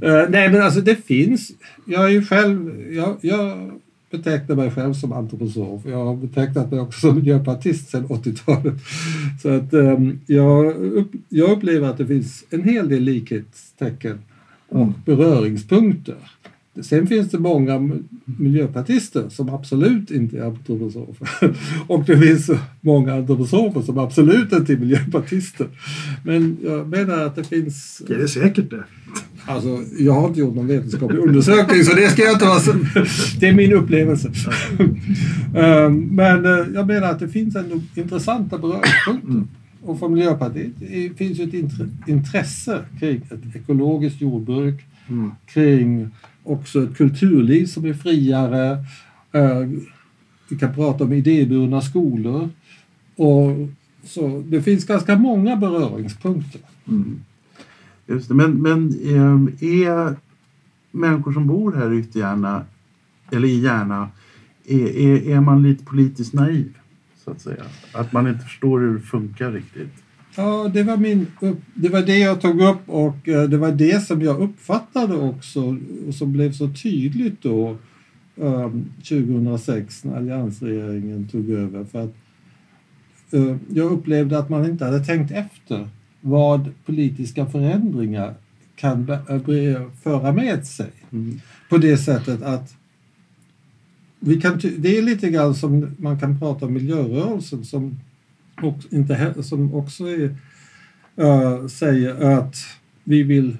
[0.02, 1.50] Eh, Nej men alltså det finns.
[1.84, 3.70] Jag är ju själv, jag, jag
[4.10, 5.82] betecknar mig själv som antroposof.
[5.84, 8.74] Jag har betecknat mig också som miljöpartist sedan 80-talet.
[9.42, 14.18] Så att ehm, jag, upp, jag upplever att det finns en hel del likhetstecken
[14.68, 16.16] och beröringspunkter.
[16.80, 17.90] Sen finns det många
[18.24, 21.28] miljöpartister som absolut inte är antroposofer.
[21.86, 25.66] Och det finns många antroposofer som absolut inte är miljöpartister.
[26.24, 28.02] Men jag menar att det finns...
[28.06, 28.84] Det är säkert det.
[29.46, 32.60] Alltså, jag har inte gjort någon vetenskaplig undersökning så det ska jag inte vara...
[33.40, 34.30] Det är min upplevelse.
[35.56, 39.42] Ehm, Men eh, jag menar att det finns ändå intressanta beröringspunkter.
[39.82, 40.72] Och för Miljöpartiet
[41.16, 44.84] finns ju ett intre- intresse kring ett ekologiskt jordbruk,
[45.46, 46.10] kring
[46.44, 48.70] också ett kulturliv som är friare.
[49.32, 49.68] Eh,
[50.48, 52.48] vi kan prata om idéburna skolor.
[53.16, 53.68] Och
[54.04, 56.60] så det finns ganska många beröringspunkter.
[56.88, 57.20] Mm.
[58.06, 58.34] Just det.
[58.34, 60.16] Men, men ehm, är
[60.90, 62.64] människor som bor här i Ytterjärna,
[63.32, 64.08] eller i Järna,
[64.66, 66.78] är, är, är man lite politiskt naiv?
[67.24, 67.64] Så att säga.
[67.92, 70.01] Att man inte förstår hur det funkar riktigt.
[70.34, 71.26] Ja, det var, min,
[71.74, 75.76] det var det jag tog upp och eh, det var det som jag uppfattade också
[76.08, 77.76] och som blev så tydligt då
[78.36, 78.70] eh,
[79.08, 81.84] 2006 när alliansregeringen tog över.
[81.84, 82.14] För att
[83.30, 85.88] eh, jag upplevde att man inte hade tänkt efter
[86.20, 88.34] vad politiska förändringar
[88.76, 90.90] kan eh, föra med sig.
[91.68, 92.74] På det sättet att
[94.20, 97.96] vi kan det är lite grann som man kan prata om miljörörelsen som
[98.62, 100.36] och inte som också är,
[101.16, 102.56] eh, säger att
[103.04, 103.56] vi vill,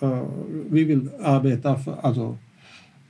[0.00, 0.22] eh,
[0.70, 2.38] vi vill arbeta för alltså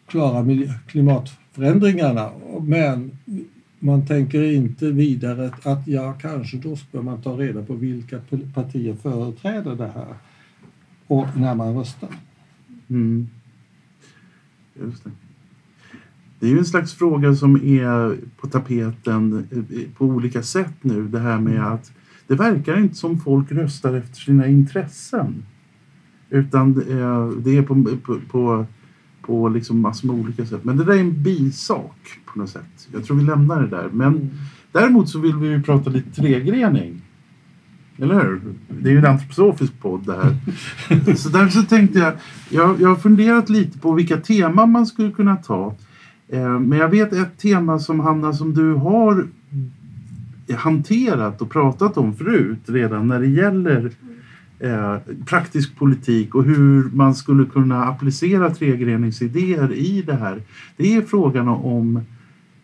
[0.07, 3.19] klara miljö, klimatförändringarna men
[3.79, 8.21] man tänker inte vidare att ja, kanske då ska man ta reda på vilka
[8.55, 10.15] partier företräder det här
[11.07, 12.11] och när man röstar.
[12.89, 13.29] Mm.
[14.81, 15.11] Just det.
[16.41, 21.09] Det är ju en slags fråga som är på tapeten eh, på olika sätt nu.
[21.09, 21.93] Det här med att
[22.27, 25.45] det verkar inte som folk röstar efter sina intressen.
[26.31, 28.67] Utan det är, det är på, på, på,
[29.23, 30.65] på liksom massor med olika sätt.
[30.65, 32.89] Men det där är en bisak på något sätt.
[32.93, 33.89] Jag tror vi lämnar det där.
[33.93, 34.31] Men
[34.73, 37.03] däremot så vill vi ju prata lite tregrening.
[37.99, 38.41] Eller hur?
[38.69, 40.37] Det är ju en antroposofisk podd det här.
[41.17, 42.15] Så därför så tänkte jag,
[42.51, 45.75] jag, jag har funderat lite på vilka teman man skulle kunna ta.
[46.29, 49.27] Eh, Men jag vet ett tema som Hanna som du har
[50.55, 53.91] hanterat och pratat om förut redan när det gäller
[54.59, 60.43] eh, praktisk politik och hur man skulle kunna applicera tregreningsidéer i det här.
[60.77, 62.01] Det är frågan om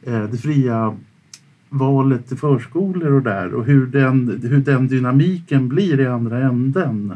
[0.03, 0.97] eh, det fria
[1.69, 7.13] valet till förskolor och där och hur den, hur den dynamiken blir i andra änden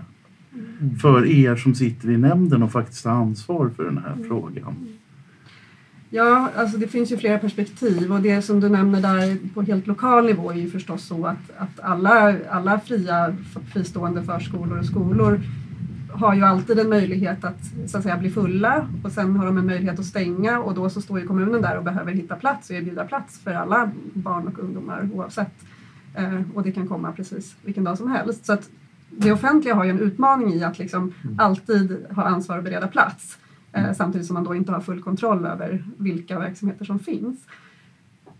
[1.02, 4.74] för er som sitter i nämnden och faktiskt har ansvar för den här frågan.
[6.16, 9.86] Ja, alltså det finns ju flera perspektiv och det som du nämner där på helt
[9.86, 13.36] lokal nivå är ju förstås så att, att alla, alla fria
[13.72, 15.40] fristående förskolor och skolor
[16.12, 19.58] har ju alltid en möjlighet att, så att säga, bli fulla och sen har de
[19.58, 22.70] en möjlighet att stänga och då så står ju kommunen där och behöver hitta plats
[22.70, 25.54] och erbjuda plats för alla barn och ungdomar oavsett.
[26.14, 28.46] Eh, och det kan komma precis vilken dag som helst.
[28.46, 28.68] Så att
[29.10, 33.38] det offentliga har ju en utmaning i att liksom alltid ha ansvar att bereda plats
[33.76, 37.46] eh, samtidigt som man då inte har full kontroll över vilka verksamheter som finns.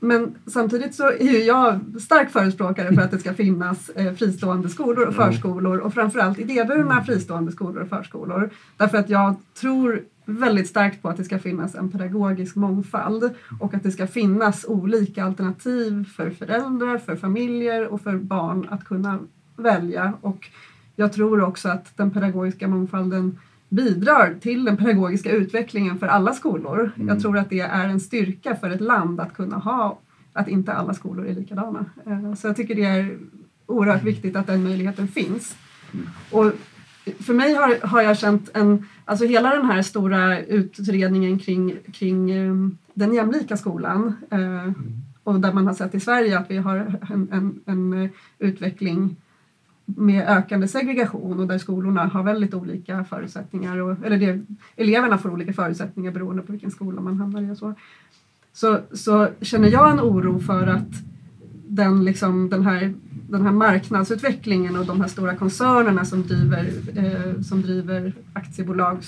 [0.01, 5.07] Men samtidigt så är jag stark förespråkare för att det ska finnas eh, fristående skolor
[5.07, 8.51] och förskolor och framförallt idéburna fristående skolor och förskolor.
[8.77, 13.75] Därför att jag tror väldigt starkt på att det ska finnas en pedagogisk mångfald och
[13.75, 19.19] att det ska finnas olika alternativ för föräldrar, för familjer och för barn att kunna
[19.57, 20.13] välja.
[20.21, 20.49] Och
[20.97, 23.39] jag tror också att den pedagogiska mångfalden
[23.77, 26.91] bidrar till den pedagogiska utvecklingen för alla skolor.
[27.09, 29.99] Jag tror att det är en styrka för ett land att kunna ha
[30.33, 31.85] att inte alla skolor är likadana.
[32.07, 33.19] Eh, Så jag tycker det är
[33.67, 35.57] oerhört viktigt att den möjligheten finns.
[36.31, 36.53] Och
[37.19, 42.31] för mig har, har jag känt en, alltså hela den här stora utredningen kring, kring
[42.31, 42.55] eh,
[42.95, 44.73] den jämlika skolan eh,
[45.23, 46.77] och där man har sett i Sverige att vi har
[47.11, 48.09] en, en, en
[48.39, 49.17] utveckling
[49.87, 53.79] med ökande segregation och där skolorna har väldigt olika förutsättningar.
[53.79, 54.45] Och, eller det,
[54.77, 57.75] eleverna får olika förutsättningar beroende på vilken skola man hamnar i och så.
[58.53, 60.91] Så, så känner jag en oro för att
[61.69, 67.41] den, liksom, den, här, den här marknadsutvecklingen och de här stora koncernerna som driver, eh,
[67.43, 68.99] som driver aktiebolag,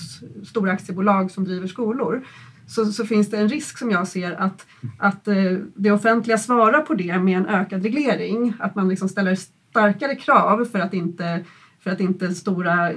[0.43, 2.23] stora aktiebolag som driver skolor
[2.69, 4.65] så, så finns det en risk som jag ser att,
[4.97, 8.53] att eh, det offentliga svarar på det med en ökad reglering.
[8.59, 9.37] Att man liksom ställer
[9.69, 11.45] starkare krav för att inte
[11.79, 12.91] för att inte stora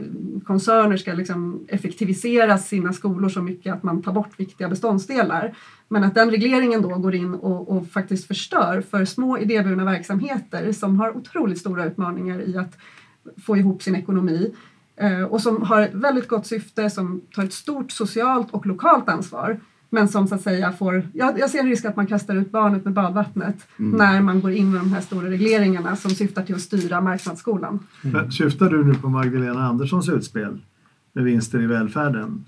[0.46, 5.56] koncerner ska liksom effektivisera sina skolor så mycket att man tar bort viktiga beståndsdelar.
[5.88, 10.72] Men att den regleringen då går in och, och faktiskt förstör för små idéburna verksamheter
[10.72, 12.78] som har otroligt stora utmaningar i att
[13.46, 14.54] få ihop sin ekonomi
[14.96, 19.08] eh, och som har ett väldigt gott syfte, som tar ett stort socialt och lokalt
[19.08, 19.60] ansvar
[19.92, 22.50] men som så att säga får, jag, jag ser en risk att man kastar ut
[22.50, 26.54] barnet med badvattnet när man går in med de här stora regleringarna som syftar till
[26.54, 27.78] att styra marknadsskolan.
[28.02, 30.60] Men Syftar du nu på Magdalena Anderssons utspel
[31.12, 32.44] med vinster i välfärden?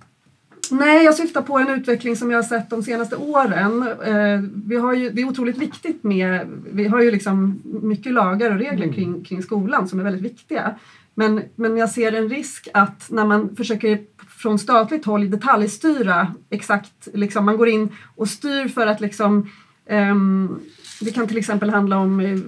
[0.70, 3.82] Nej, jag syftar på en utveckling som jag har sett de senaste åren.
[3.82, 8.50] Eh, vi har ju, det är otroligt viktigt med, vi har ju liksom mycket lagar
[8.50, 10.74] och regler kring, kring skolan som är väldigt viktiga.
[11.14, 13.98] Men, men jag ser en risk att när man försöker
[14.44, 19.50] från statligt håll detaljstyra exakt, liksom, man går in och styr för att liksom,
[19.86, 20.58] ehm,
[21.00, 22.38] det kan till exempel handla om eh,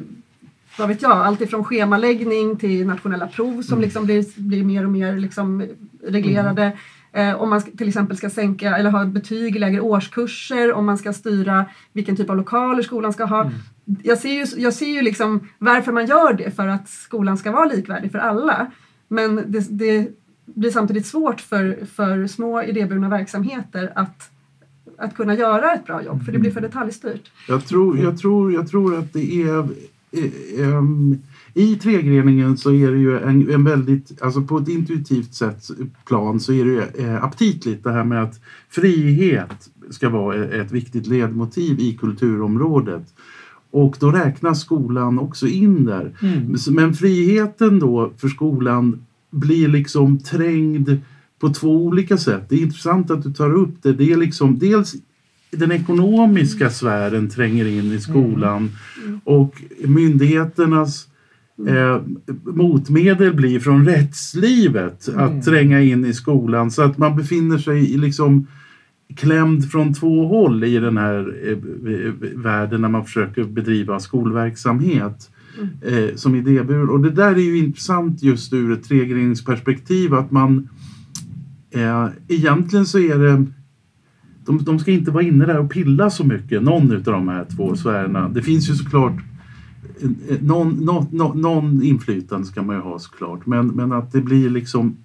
[0.78, 4.90] vad vet jag, allt ifrån schemaläggning till nationella prov som liksom blir, blir mer och
[4.90, 5.66] mer liksom
[6.02, 6.72] reglerade.
[7.12, 10.98] Eh, om man till exempel ska sänka eller ha betyg i lägre årskurser, om man
[10.98, 13.50] ska styra vilken typ av lokaler skolan ska ha.
[14.02, 17.52] Jag ser ju, jag ser ju liksom varför man gör det, för att skolan ska
[17.52, 18.70] vara likvärdig för alla.
[19.08, 20.08] Men det, det
[20.54, 24.30] blir samtidigt svårt för, för små idéburna verksamheter att,
[24.98, 27.30] att kunna göra ett bra jobb, för det blir för detaljstyrt.
[27.48, 29.58] Jag tror, jag tror, jag tror att det är...
[30.12, 31.18] eh, ehm,
[31.54, 35.70] I tregreningen så är det ju en, en väldigt, alltså på ett intuitivt sätt
[36.06, 40.60] plan så är det ju eh, aptitligt det här med att frihet ska vara e-
[40.60, 43.14] ett viktigt ledmotiv i kulturområdet.
[43.70, 46.12] Och då räknas skolan också in där.
[46.70, 51.00] Men friheten då för skolan blir liksom trängd
[51.40, 52.42] på två olika sätt.
[52.48, 53.92] Det är intressant att du tar upp det.
[53.92, 54.94] Det är liksom dels
[55.50, 58.70] den ekonomiska sfären tränger in i skolan
[59.24, 61.08] och myndigheternas
[61.68, 62.00] eh,
[62.44, 65.20] motmedel blir från rättslivet Mm.
[65.24, 68.46] att tränga in i skolan så att man befinner sig i liksom
[69.16, 71.56] klämd från två håll i den här eh,
[72.34, 76.08] världen när man försöker bedriva skolverksamhet Mm.
[76.08, 76.88] eh, som idéburen.
[76.88, 80.68] Och det där är ju intressant just ur ett tregreningsperspektiv att man
[81.70, 83.46] eh, egentligen så är det
[84.46, 87.46] de, de ska inte vara inne där och pilla så mycket, någon av de här
[87.56, 88.28] två sfärerna.
[88.28, 89.16] Det finns ju såklart
[90.00, 94.20] eh, eh, någon, någon, någon inflytande ska man ju ha såklart, men, men att det
[94.20, 94.96] blir liksom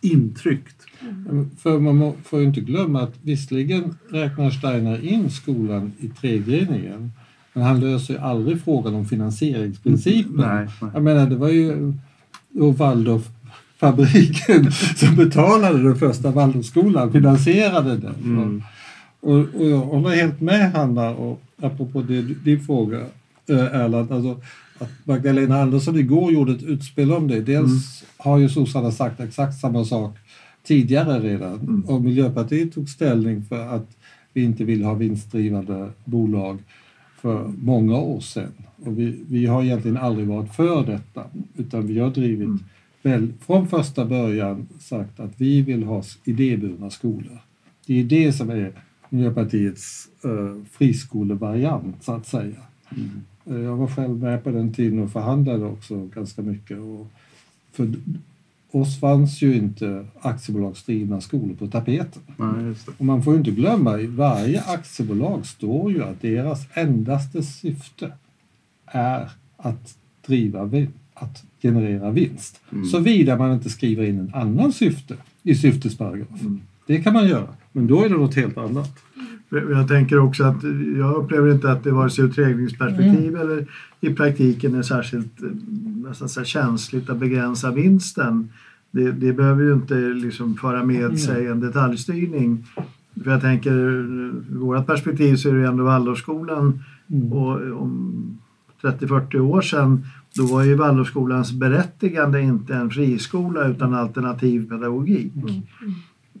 [0.00, 0.86] intryckt.
[1.28, 1.50] Mm.
[1.58, 7.12] För man får ju inte glömma att visserligen räknar Steiner in skolan i tregreningen
[7.52, 10.36] men han löser ju aldrig frågan om finansieringsprincipen.
[10.36, 10.90] Nej, nej.
[10.94, 11.92] Jag menar, det var ju
[12.48, 18.14] då Waldorffabriken som betalade den första Waldorfskolan, finansierade den.
[18.24, 18.62] Mm.
[19.20, 23.00] Och, och jag håller helt med Hanna, och apropå det, din fråga
[23.48, 24.40] eh, Erland, alltså,
[24.78, 27.40] att Magdalena Andersson igår gjorde ett utspel om det.
[27.40, 30.16] Dels har ju sossarna sagt exakt samma sak
[30.62, 33.88] tidigare redan och Miljöpartiet tog ställning för att
[34.32, 36.58] vi inte vill ha vinstdrivande bolag
[37.20, 38.52] för många år sedan.
[38.84, 41.24] Och vi, vi har egentligen aldrig varit för detta
[41.56, 42.48] utan vi har drivit
[43.02, 47.38] väl, från första början sagt att vi vill ha idéburna skolor.
[47.86, 48.72] Det är det som är
[49.08, 52.56] Miljöpartiets uh, friskolevariant så att säga.
[53.46, 56.78] Eh, Jag var själv med på den tiden och förhandlade också ganska mycket.
[56.78, 57.06] Och
[57.72, 57.94] för
[58.70, 62.22] oss fanns ju inte aktiebolagsdrivna skolor på tapeten.
[62.36, 62.74] Nej.
[62.98, 68.12] Och man får ju inte glömma, i varje aktiebolag står ju att deras endaste syfte
[68.86, 69.94] är att
[70.26, 70.70] driva
[71.14, 72.60] att generera vinst.
[72.90, 76.62] Såvida man inte skriver in en annan syfte i syftesparagrafen.
[76.86, 78.98] Det kan man göra, men då är det något helt annat.
[79.50, 80.62] Jag tänker också att
[80.98, 83.66] jag upplever inte att det vare sig ur träningsperspektiv eller
[84.00, 85.48] i praktiken är särskilt eh,
[86.08, 88.48] nästan så känsligt att begränsa vinsten.
[88.90, 92.66] Det, det behöver ju inte liksom föra med sig en detaljstyrning.
[93.24, 96.82] För jag tänker, ur vårt perspektiv så är det ju ändå Waldorfskolan
[97.30, 98.38] och om
[98.82, 105.32] 30-40 år sedan då var ju Waldorfskolans berättigande inte en friskola utan alternativ pedagogik.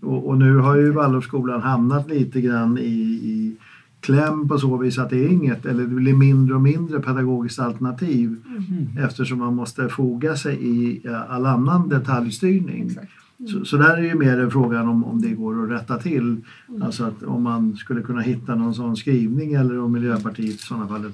[0.00, 2.82] Och, och nu har ju Waldorfskolan hamnat lite grann i,
[3.22, 3.56] i
[4.00, 7.58] kläm på så vis att det är inget, eller det blir mindre och mindre pedagogiskt
[7.58, 8.36] alternativ
[8.98, 12.86] eftersom man måste foga sig i all annan detaljstyrning.
[12.86, 13.12] Exakt.
[13.48, 16.36] Så, så där är ju mer en frågan om, om det går att rätta till.
[16.82, 20.88] Alltså att om man skulle kunna hitta någon sån skrivning eller om Miljöpartiet i sådana
[20.88, 21.12] fall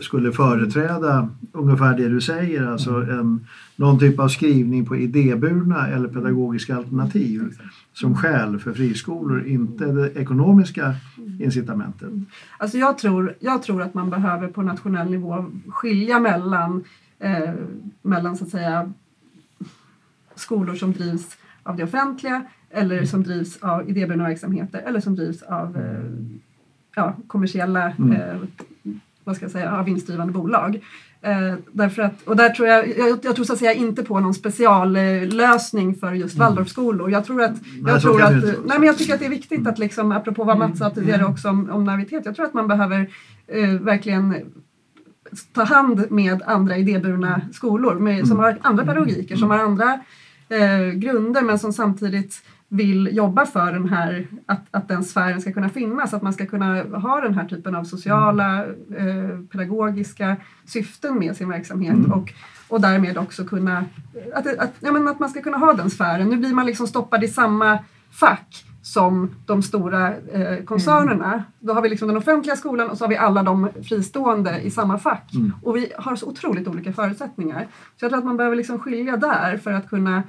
[0.00, 6.08] skulle företräda ungefär det du säger, alltså en, någon typ av skrivning på idéburna eller
[6.08, 7.50] pedagogiska alternativ
[7.92, 10.94] som skäl för friskolor, inte det ekonomiska
[11.40, 12.08] incitamentet.
[12.58, 16.84] Alltså jag, tror, jag tror att man behöver på nationell nivå skilja mellan,
[17.18, 17.54] eh,
[18.02, 18.92] mellan så att säga,
[20.34, 25.42] skolor som drivs av det offentliga eller som drivs av idéburna verksamheter eller som drivs
[25.42, 26.04] av eh,
[26.96, 28.40] ja, kommersiella eh,
[29.24, 30.80] vad ska jag säga, av vinstdrivande bolag.
[31.22, 34.20] Eh, därför att, och där tror jag, jag, jag tror så att säga inte på
[34.20, 37.10] någon speciallösning för just Waldorfskolor.
[37.10, 37.56] Jag tror att,
[37.86, 40.44] jag, så tror att, nej, men jag tycker att det är viktigt att liksom, apropå
[40.44, 43.10] vad Mats sa tidigare också om, om naivitet, jag tror att man behöver
[43.46, 44.34] eh, verkligen
[45.52, 50.00] ta hand med andra idéburna skolor med, som har andra pedagogiker, som har andra
[50.48, 52.42] eh, grunder men som samtidigt
[52.74, 56.46] vill jobba för den här, att, att den sfären ska kunna finnas, att man ska
[56.46, 58.64] kunna ha den här typen av sociala,
[58.96, 62.32] eh, pedagogiska syften med sin verksamhet och,
[62.68, 63.84] och därmed också kunna,
[64.34, 66.28] att, att, ja, men att man ska kunna ha den sfären.
[66.28, 67.78] Nu blir man liksom stoppad i samma
[68.10, 71.44] fack som de stora eh, koncernerna.
[71.58, 74.70] Då har vi liksom den offentliga skolan och så har vi alla de fristående i
[74.70, 75.32] samma fack.
[75.62, 77.66] Och vi har så otroligt olika förutsättningar.
[77.96, 80.22] Så jag tror att man behöver liksom skilja där för att kunna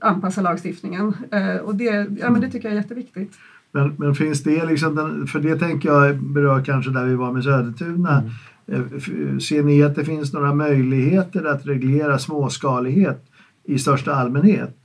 [0.00, 1.14] anpassa lagstiftningen.
[1.30, 3.32] Eh, och det, ja, men det tycker jag är jätteviktigt.
[3.72, 7.32] Men, men finns det liksom, den, för det tänker jag berör kanske där vi var
[7.32, 8.22] med Södertuna.
[8.66, 13.24] Eh, f- Ser ni att det finns några möjligheter att reglera småskalighet
[13.64, 14.76] i största allmänhet?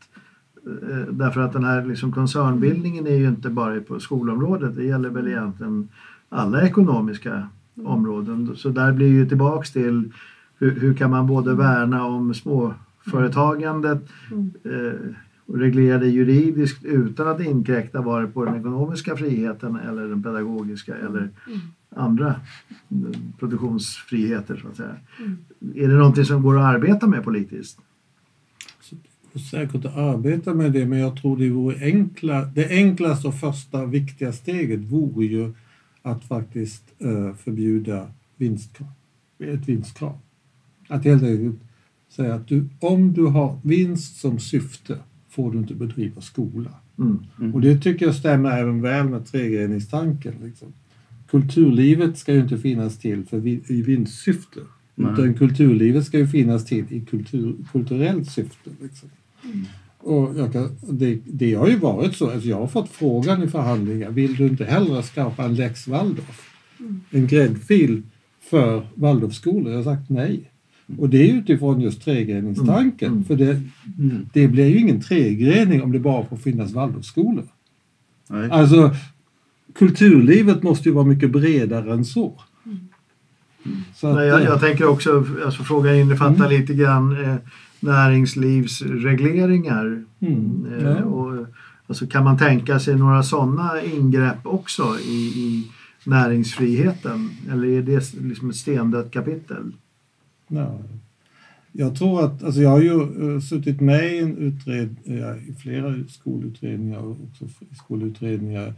[0.90, 5.10] Eh, Därför att den här liksom koncernbildningen är ju inte bara på skolområdet, det gäller
[5.10, 5.88] väl egentligen
[6.30, 7.48] alla ekonomiska
[7.84, 8.52] områden.
[8.56, 10.12] Så där blir ju tillbaks till
[10.58, 12.34] hur, hur kan man både värna om
[13.04, 14.02] småföretagandet
[14.64, 20.24] eh, och reglera det juridiskt utan att inkräkta vare på den ekonomiska friheten eller den
[20.24, 21.30] pedagogiska eller
[21.90, 24.96] andra eh, produktionsfriheter så att säga.
[25.76, 27.80] Är det någonting som går att arbeta med politiskt?
[29.40, 33.86] säkert att arbeta med det, men jag tror det vore enkla, det enklaste och första
[33.86, 35.54] viktiga steget vore ju
[36.02, 38.90] att faktiskt eh, förbjuda vinstkrav,
[39.40, 40.20] ett vinstkrav.
[40.88, 41.60] Att helt enkelt
[42.16, 44.98] säger att du, om du har vinst som syfte
[45.30, 46.70] får du inte bedriva skola.
[46.98, 47.54] Mm.
[47.54, 50.34] Och det tycker jag stämmer även väl med tregreningstanken.
[50.44, 50.74] Liksom.
[51.30, 54.60] Kulturlivet ska ju inte finnas till för vi, i vinstsyfte.
[54.96, 55.14] Nej.
[55.14, 58.70] Utan kulturlivet ska ju finnas till i kultur, kulturellt syfte.
[58.82, 59.10] Liksom.
[59.98, 63.48] Och jag kan, det, det har ju varit så, alltså jag har fått frågan i
[63.48, 66.50] förhandlingar, vill du inte hellre skapa en lex Waldorf?
[67.10, 68.02] En gräddfil
[68.42, 69.72] för Waldorfskolor?
[69.72, 70.50] Jag har sagt nej.
[70.98, 73.12] Och det är utifrån just tregreningstanken.
[73.12, 73.24] Mm.
[73.24, 73.62] För det,
[74.34, 77.46] det blir ju ingen tregrening om det bara får finnas Waldorfskolor.
[78.30, 78.50] Nej.
[78.52, 78.96] Alltså,
[79.76, 82.42] kulturlivet måste ju vara mycket bredare än så.
[83.96, 86.62] så att, Nej, jag, eh, jag tänker också, alltså frågan innefattar Mm.
[86.62, 87.36] lite grann eh,
[87.80, 90.04] näringslivsregleringar.
[90.20, 91.04] mm, Eh, ja.
[91.04, 91.46] och,
[91.88, 95.68] alltså, kan man tänka sig några sådana ingrepp också i, i
[96.06, 97.30] näringsfriheten?
[97.52, 99.72] Eller är det liksom ett stendött kapitel?
[100.54, 100.80] Ja.
[101.72, 104.96] Jag tror att, alltså jag har ju uh, suttit med i, en utred,
[105.50, 107.46] i flera skolutredningar och också
[107.84, 108.74] skolutredningar.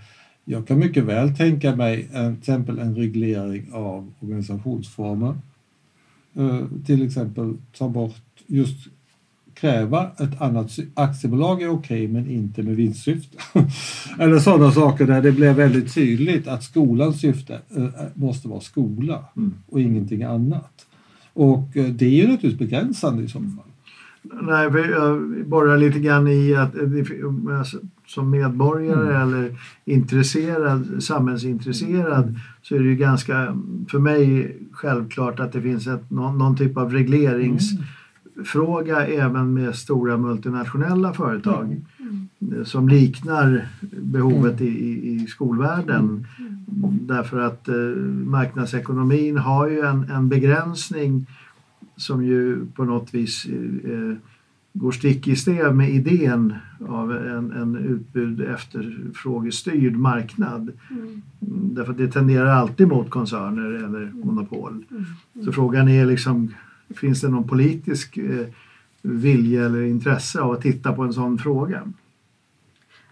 [0.46, 5.36] Jag kan mycket väl tänka mig en, till exempel en reglering av organisationsformer.
[6.38, 8.88] Uh, till exempel ta bort, just
[9.54, 13.38] kräva ett annat aktiebolag är okej men inte med vinstsyfte.
[14.20, 19.26] Eller sådana saker där det blir väldigt tydligt att skolans syfte uh, måste vara skola
[19.38, 19.54] Mm.
[19.70, 20.85] och ingenting annat.
[21.36, 23.72] Och eh, det är ju naturligtvis begränsande i så fall.
[24.42, 27.78] Nej, för jag borrar lite grann i att eh, alltså,
[28.08, 29.22] som medborgare Mm.
[29.22, 33.58] eller intresserad, samhällsintresserad så är det ju ganska,
[33.92, 36.92] för mig, självklart att det finns ett, någon, någon typ av
[38.36, 41.82] regleringsfråga även med stora multinationella företag
[42.52, 46.28] eh, som liknar behovet i, i, i skolvärlden.
[47.02, 47.76] Därför att eh,
[48.26, 51.26] marknadsekonomin har ju en, en begränsning
[51.98, 54.18] som ju på något vis eh,
[54.74, 56.54] går stick i stäv med idén
[56.88, 60.72] av en, en utbud efterfrågestyrd marknad.
[60.92, 61.22] Mm,
[61.76, 64.84] Därför att det tenderar alltid mot koncerner eller monopol.
[65.46, 66.52] Så frågan är liksom,
[66.90, 68.48] finns det någon politisk eh,
[69.02, 71.92] vilja eller intresse av att titta på en sån fråga?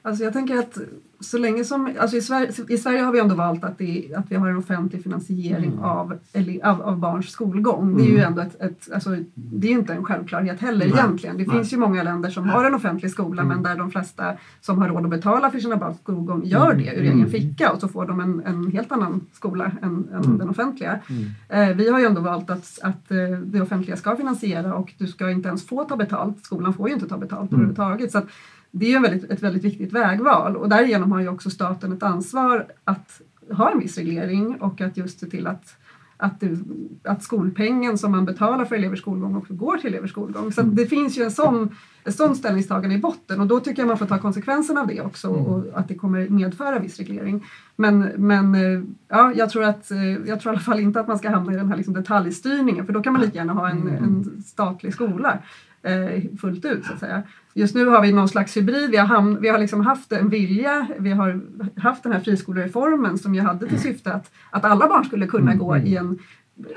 [0.02, 0.78] Alltså jag tänker att
[1.24, 4.32] så länge som, alltså i, Sverige, I Sverige har vi ändå valt att, det, att
[4.32, 5.80] vi har en offentlig finansiering Mm.
[5.84, 6.18] av,
[6.64, 7.98] av, av barns skolgång.
[7.98, 8.26] Det är ju Mm.
[8.28, 10.98] ändå ett, ett alltså, det är inte en självklarhet heller Nej.
[11.00, 11.38] egentligen.
[11.38, 11.56] Det Nej.
[11.58, 13.54] finns ju många länder som har en offentlig skola Mm.
[13.56, 16.84] men där de flesta som har råd att betala för sina barns skolgång gör det
[16.96, 17.18] ur Mm.
[17.18, 20.38] egen ficka och så får de en, en helt annan skola än, än Mm.
[20.38, 21.00] den offentliga.
[21.10, 21.70] Mm.
[21.70, 25.08] Eh, vi har ju ändå valt att, att eh, det offentliga ska finansiera och du
[25.08, 26.46] ska inte ens få ta betalt.
[26.46, 27.54] Skolan får ju inte ta betalt Mm.
[27.54, 28.12] överhuvudtaget.
[28.12, 28.28] Så att
[28.76, 32.04] det är en väldigt, ett väldigt viktigt vägval och därigenom har ju också staten ett
[32.04, 33.22] ansvar att
[33.52, 35.78] ha en viss reglering och att just se till att
[36.18, 36.58] att, det,
[37.04, 40.52] att skolpengen som man betalar för elevers skolgång också går till elevers skolgång.
[40.52, 43.82] Så att det finns ju en sån, ett sånt ställningstagande i botten och då tycker
[43.82, 47.46] jag man får ta konsekvenserna av det också och att det kommer medföra viss reglering.
[47.76, 51.08] Men, men eh, ja, jag, tror att, eh, jag tror i alla fall inte att
[51.08, 53.70] man ska hamna i den här liksom detaljstyrningen för då kan man lika gärna ha
[53.70, 55.40] en, en statlig skola
[55.82, 57.24] eh, fullt ut så att säga.
[57.54, 58.90] Just nu har vi någon slags hybrid.
[58.92, 60.88] Vi har, ham- vi har liksom haft en vilja.
[61.00, 61.40] Vi har
[61.78, 65.56] haft den här friskolereformen som ju hade till syfte att, att alla barn skulle kunna
[65.56, 66.20] gå i en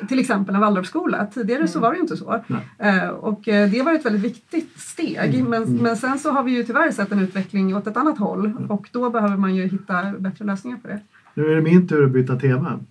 [0.09, 1.27] till exempel en Waldorfskola.
[1.27, 2.41] Tidigare så var det ju inte så.
[2.79, 5.45] Eh, och eh, det var ett väldigt viktigt steg.
[5.49, 8.53] Men, men sen så har vi ju tyvärr sett en utveckling åt ett annat håll
[8.68, 11.01] och då behöver man ju hitta bättre lösningar på det.
[11.35, 12.81] Nu är det min tur att byta tema.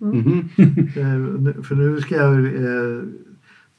[0.96, 1.06] Eh,
[1.40, 3.02] nu- För nu ska jag eh,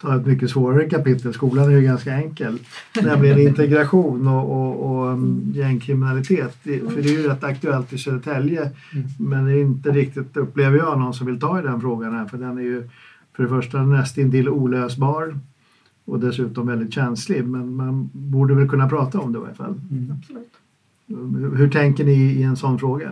[0.02, 1.34] ta ett mycket svårare kapitel.
[1.34, 2.60] Skolan är ju ganska enkel.
[3.04, 6.56] Nämligen integration och, och, och um, gängkriminalitet.
[6.64, 8.72] För det är ju rätt aktuellt i Södertälje.
[9.20, 12.26] Men det är inte riktigt, upplever jag, någon som vill ta i den frågan här.
[12.26, 12.89] För den är ju
[13.36, 15.39] för det första nästintill olösbar
[16.06, 17.48] och dessutom väldigt känslig.
[17.48, 19.82] Men man borde väl kunna prata om det i alla fall.
[20.20, 20.54] Absolut.
[21.58, 23.12] Hur tänker ni i en sån fråga?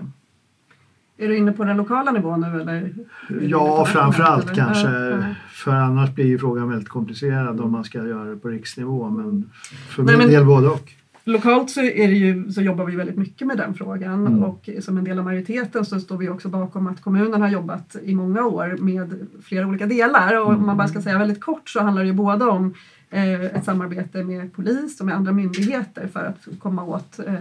[1.17, 2.93] Är du inne på den lokala nivån nu eller?
[3.41, 4.87] Ja, framför allt kanske.
[4.87, 5.35] eller?
[5.51, 9.09] För annars blir ju frågan väldigt komplicerad om man ska göra det på riksnivå.
[9.09, 9.49] Men
[9.89, 10.91] för Nej, min men- del både och.
[11.27, 14.43] Lokalt så, är det ju, så jobbar vi väldigt mycket med den frågan Mm.
[14.43, 17.95] och som en del av majoriteten så står vi också bakom att kommunen har jobbat
[18.03, 21.69] i många år med flera olika delar och om man bara ska säga väldigt kort
[21.69, 22.73] så handlar det ju både om
[23.09, 27.33] eh, ett samarbete med polis och med andra myndigheter för att komma åt eh,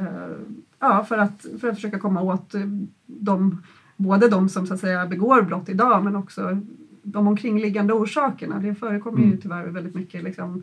[0.85, 2.61] ja, för att, för att försöka komma åt eh,
[3.07, 3.63] de,
[3.97, 6.61] både de som så att säga begår brott idag men också
[7.03, 8.59] de omkringliggande orsakerna.
[8.59, 9.41] Det förekommer ju Mm.
[9.41, 10.63] tyvärr väldigt mycket liksom,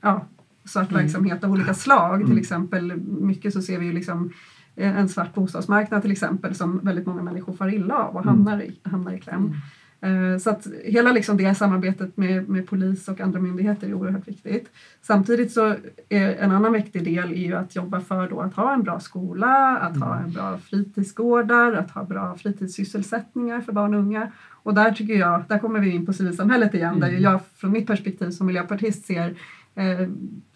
[0.00, 0.24] ja,
[0.64, 1.02] svart Mm.
[1.02, 2.18] verksamhet av olika slag.
[2.18, 2.38] Till Mm.
[2.38, 4.32] exempel mycket så ser vi ju liksom
[4.76, 8.34] eh, en svart bostadsmarknad till exempel som väldigt många människor far illa av och Mm.
[8.34, 9.54] hamnar i, hamnar i kläm.
[10.02, 14.28] Eh, Så att hela liksom det samarbetet med, med polis och andra myndigheter är oerhört
[14.28, 14.70] viktigt.
[15.02, 15.74] Samtidigt så
[16.08, 19.00] är en annan viktig del är ju att jobba för då att ha en bra
[19.00, 24.32] skola, att ha en bra fritidsgårdar, att ha bra fritidssysselsättningar för barn och unga.
[24.64, 27.72] Och där tycker jag, där kommer vi in på civilsamhället igen, där ju jag från
[27.72, 29.34] mitt perspektiv som miljöpartist ser
[29.74, 30.08] eh,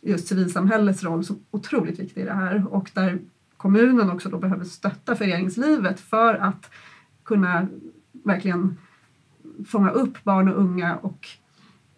[0.03, 3.18] just civilsamhällets roll som otroligt viktig i det här och där
[3.57, 6.70] kommunen också då behöver stötta föreningslivet för att
[7.24, 7.66] kunna
[8.24, 8.76] verkligen
[9.66, 11.28] fånga upp barn och unga och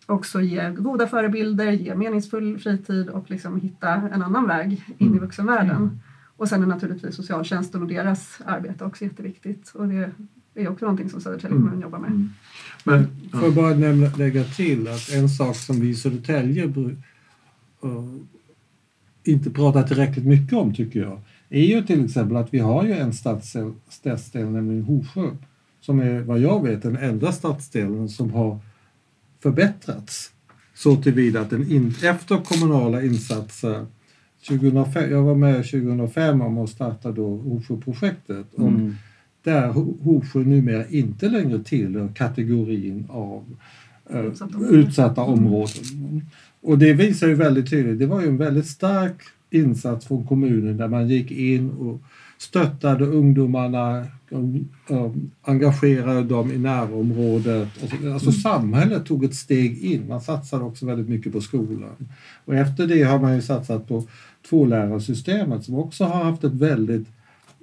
[0.07, 5.19] också ge goda förebilder, ge meningsfull fritid och liksom hitta en annan väg in i
[5.19, 6.01] vuxenvärlden.
[6.37, 9.73] Och sen är naturligtvis socialtjänsten och deras arbete också jätteviktigt.
[9.75, 10.13] Och det
[10.55, 12.29] är också någonting som Södertälje kommun jobbar med.
[12.85, 16.95] Men, Får jag bara nämna, lägga till att en sak som vi i Södertälje eh,
[19.23, 22.93] inte pratar tillräckligt mycket om tycker jag är ju till exempel att vi har ju
[22.93, 25.31] en stadsdel, stadsdel nämligen Hovsjö
[25.89, 28.59] som är vad jag vet den enda stadsdelen som har
[29.43, 30.31] förbättrats
[30.75, 33.87] så tillvida att den in, efter kommunala insatser
[34.49, 38.95] 2005, jag var med 2005 om att starta då Hovsjöprojektet Mm.
[39.43, 43.45] där Ho- Hovsjö numera inte längre tillhör kategorin av
[44.11, 44.75] eh, Utsatta områden.
[44.81, 46.23] utsatta områden.
[46.61, 49.17] Och det visar ju väldigt tydligt, det var ju en väldigt stark
[49.51, 52.01] insats från kommunen där man gick in och
[52.39, 54.07] stöttade ungdomarna,
[55.43, 57.69] engagerade dem i närområdet.
[58.13, 62.09] Alltså samhället tog ett steg in, man satsade också väldigt mycket på skolan.
[62.45, 64.07] Och efter det har man ju satsat på
[64.49, 67.07] tvålärarsystemet som också har haft ett väldigt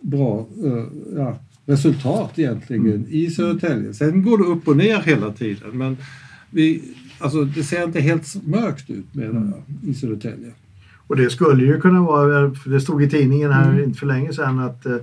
[0.02, 3.94] bra eh, ja, resultat egentligen i Södertälje.
[3.94, 5.98] Sen går det upp och ner hela tiden men
[6.50, 6.84] vi,
[7.20, 10.52] alltså, det ser inte helt mörkt ut menar jag, i Södertälje.
[11.08, 14.34] Och det skulle ju kunna vara, för det stod i tidningen här inte för länge
[14.34, 14.96] sedan att eh,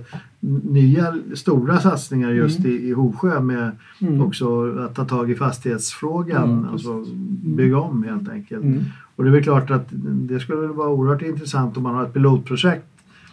[0.63, 4.21] nya stora satsningar just i, i Hovsjö med Mm.
[4.21, 7.05] också att ta tag i fastighetsfrågan, Mm, alltså
[7.43, 8.63] bygga om helt enkelt.
[8.63, 8.83] Mm.
[9.15, 12.13] Och det är väl klart att det skulle vara oerhört intressant om man har ett
[12.13, 12.85] pilotprojekt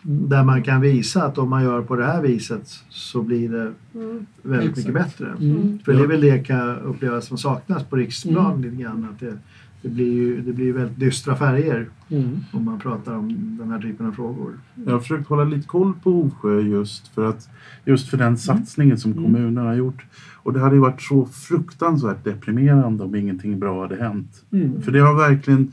[0.05, 0.29] Mm.
[0.29, 3.73] där man kan visa att om man gör på det här viset så blir det
[3.95, 4.27] Mm.
[4.43, 4.89] väldigt Exakt.
[4.89, 5.27] mycket bättre.
[5.41, 5.79] Mm.
[5.85, 8.63] För det är väl det kan jag uppleva som saknas på riksplan Mm.
[8.63, 9.07] lite grann.
[9.13, 9.35] Att det,
[9.83, 12.39] det blir ju det blir väldigt dystra färger Mm.
[12.53, 14.59] om man pratar om den här typen av frågor.
[14.75, 17.49] Jag har försökt hålla lite koll på Hovsjö just för, att,
[17.85, 20.07] just för den satsningen som kommunen har gjort.
[20.37, 24.45] Och det hade ju varit så fruktansvärt deprimerande om ingenting bra hade hänt.
[24.53, 24.83] Mm.
[24.83, 25.73] För det har verkligen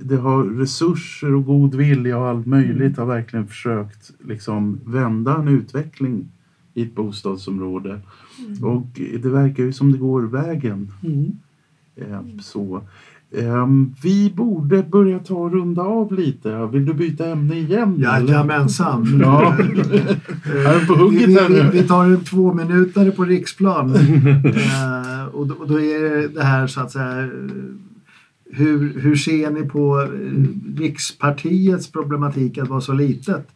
[0.00, 5.48] det har resurser och god vilja och allt möjligt har verkligen försökt liksom vända en
[5.48, 6.28] utveckling
[6.74, 8.00] i ett bostadsområde.
[8.62, 8.86] Och
[9.22, 10.92] det verkar ju som det går vägen.
[11.02, 11.32] Mm.
[11.96, 12.82] Eh, så.
[13.38, 16.66] Ehm, vi borde börja ta och runda av lite.
[16.66, 17.94] Vill du byta ämne igen?
[17.98, 19.20] Jajamensan!
[19.24, 19.56] Ja.
[19.58, 21.70] Eh, Jag är på hugget vi, här nu.
[21.72, 23.94] vi tar en två minuter på riksplan.
[23.96, 27.28] eh, och, då, och då är det här så att säga
[28.50, 33.48] hur, hur ser ni på eh, rikspartiets problematik att vara så litet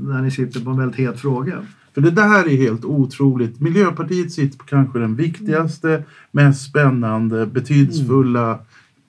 [0.00, 1.58] när ni sitter på en väldigt het fråga?
[1.94, 3.60] För det där är helt otroligt.
[3.60, 8.58] Miljöpartiet sitter på kanske den viktigaste, mest spännande, betydelsefulla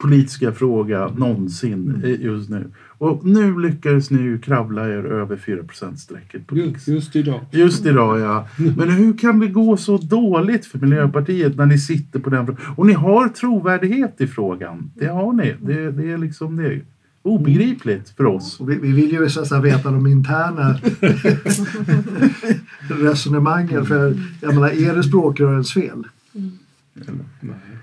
[0.04, 2.72] politiska fråga någonsin eh, just nu.
[2.98, 7.40] Och nu lyckades ni ju kravla er över 4%-strecket på Just, just idag.
[7.52, 8.48] Just idag ja.
[8.78, 12.62] Men hur kan det gå så dåligt för Miljöpartiet när ni sitter på den frågan?
[12.76, 14.92] Och ni har trovärdighet i frågan.
[14.96, 15.56] Det har ni.
[15.62, 16.80] Det, det är liksom det.
[17.22, 18.60] Obegripligt för oss.
[18.62, 20.80] Vi, vi vill ju så att säga veta de interna
[23.02, 23.86] resonemangen.
[23.86, 26.04] För jag menar, är det språkrörens fel?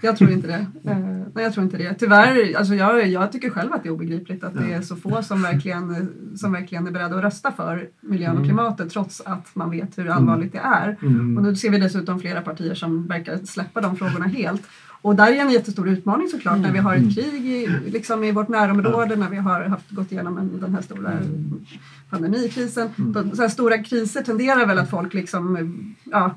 [0.00, 0.66] Jag tror inte det.
[0.90, 0.96] Eh,
[1.34, 1.94] nej, jag tror inte det.
[1.94, 5.22] Tyvärr, alltså jag, jag tycker själv att det är obegripligt att det är så få
[5.22, 9.70] som verkligen, som verkligen är beredda att rösta för miljön och klimatet trots att man
[9.70, 10.96] vet hur allvarligt det är.
[11.02, 11.36] Mm.
[11.36, 14.62] Och nu ser vi dessutom flera partier som verkar släppa de frågorna helt.
[15.02, 18.32] Och där är en jättestor utmaning såklart när vi har ett krig i, liksom i
[18.32, 21.12] vårt närområde, när vi har haft, gått igenom en, den här stora
[22.10, 22.88] pandemikrisen.
[22.96, 25.74] Då, så här stora kriser tenderar väl att folk liksom,
[26.04, 26.34] ja,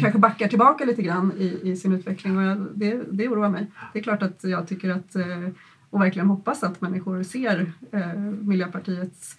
[0.00, 3.66] kanske backar tillbaka lite grann i, i sin utveckling och jag, det, det oroar mig.
[3.92, 5.48] Det är klart att jag tycker att eh,
[5.90, 9.36] och verkligen hoppas att människor ser eh, Miljöpartiets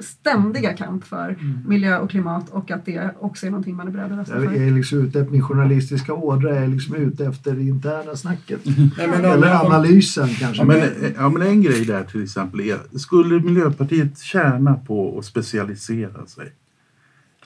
[0.00, 1.36] ständiga kamp för
[1.66, 4.52] miljö och klimat och att det också är någonting man är beredd att rösta Jag
[4.52, 4.60] för.
[4.62, 8.60] är liksom ute min journalistiska ådra, jag är liksom ute efter det interna snacket.
[8.64, 10.62] Nej, men om- Eller om- analysen kanske.
[10.62, 10.80] Ja men,
[11.16, 16.52] ja, men en grej där till exempel är, skulle Miljöpartiet tjäna på att specialisera sig?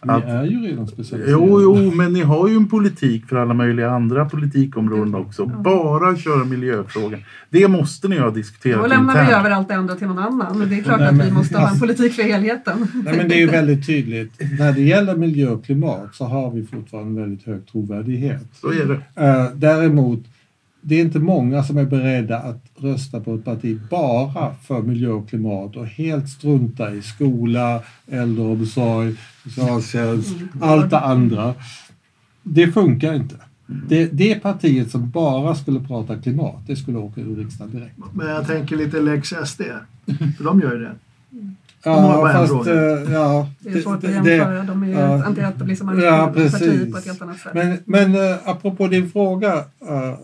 [0.05, 1.33] Vi att är ju redan specialiserade.
[1.47, 5.47] Jo, jo, men ni har ju en politik för alla möjliga andra politikområden också.
[5.47, 7.21] Bara köra miljöfrågan.
[7.51, 9.41] Det måste ni ha diskuterat Då lämnar vi internt.
[9.41, 10.59] över allt det andra till någon annan.
[10.59, 12.87] Men det är klart Nej, att vi men- måste ha en alltså- politik för helheten.
[13.05, 14.41] Nej, men det är ju väldigt tydligt.
[14.59, 18.43] När det gäller miljö och klimat så har vi fortfarande väldigt hög trovärdighet.
[18.61, 18.85] Så är
[19.15, 19.23] det.
[19.27, 20.21] Eh, däremot,
[20.87, 25.11] det är inte många som är beredda att rösta på ett parti bara för miljö
[25.11, 31.55] och klimat och helt strunta i skola, äldreomsorg, socialtjänst, allt det andra.
[32.43, 33.35] Det funkar inte.
[33.67, 37.97] Det, det partiet som bara skulle prata klimat, det skulle åka ur riksdagen direkt.
[38.13, 39.63] Men jag tänker lite Lex SD.
[40.37, 40.95] För de gör ju det.
[41.91, 42.67] Har Ja, bara en fast...
[42.69, 44.63] eh, ja, Det är svårt att jämföra.
[44.63, 45.19] De är ju ja.
[45.19, 46.93] ett antietablissemang Ja, parti precis.
[46.93, 47.55] på ett helt annat sätt.
[47.55, 50.15] Men, men äh, apropå din fråga, äh,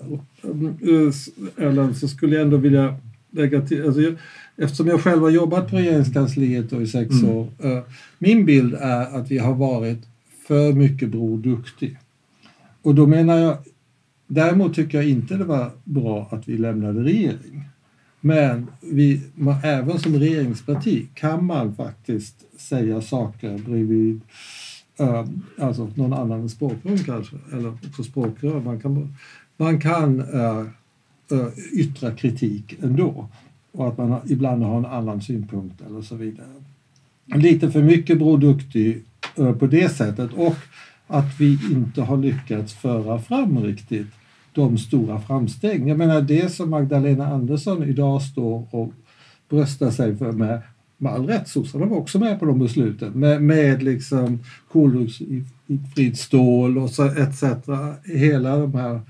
[1.57, 2.95] Ellen, så skulle jag ändå vilja
[3.31, 3.85] lägga till...
[3.87, 4.15] Alltså, jag,
[4.57, 7.31] eftersom jag själv har jobbat på regeringskansliet i sex Mm.
[7.37, 7.47] år.
[7.63, 7.79] Äh,
[8.19, 9.99] min bild är att vi har varit
[10.49, 11.97] för mycket Bror Duktig.
[12.83, 13.57] Och då menar jag...
[14.27, 17.65] Däremot tycker jag inte det var bra att vi lämnade regering.
[18.21, 24.21] Men vi, man, även som regeringsparti kan man faktiskt säga saker bredvid
[24.99, 25.25] eh,
[25.59, 28.61] alltså någon annan än språkrör kanske, eller också språkrör.
[28.61, 29.15] Man kan,
[29.57, 30.67] man kan uh,
[31.33, 33.29] uh, yttra kritik ändå
[33.73, 36.47] och att man ibland har en annan synpunkt eller så vidare.
[37.27, 39.05] Lite för mycket Bror Duktig
[39.59, 40.57] på det sättet och
[41.07, 44.07] att vi inte har lyckats föra fram riktigt
[44.53, 45.89] de stora framstegen.
[45.89, 48.93] Jag menar det som Magdalena Andersson idag står och
[49.49, 50.61] bröstar sig för med,
[50.99, 54.39] med all rätt, sossarna var också med på de besluten, med, med liksom
[54.73, 57.45] koldioxidfritt stål och så etc.
[58.05, 59.01] Hela de här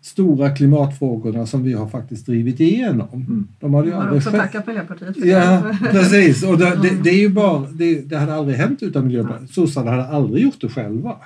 [0.00, 3.48] stora klimatfrågorna som vi har faktiskt drivit igenom.
[3.60, 5.90] De hade ju Jag har aldrig också tackat Miljöpartiet för Ja, det.
[5.90, 6.42] precis.
[6.42, 9.50] Och det, det, det är ju bara, det, det hade aldrig hänt utan Miljöpartiet.
[9.50, 11.16] Sossarna hade aldrig gjort det själva.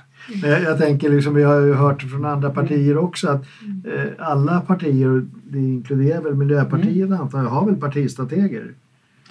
[0.42, 4.26] Men jag, jag tänker liksom, vi har ju hört från andra partier också att eh,
[4.28, 8.70] alla partier, det inkluderar väl Miljöpartiet antar jag, har väl partistrateger.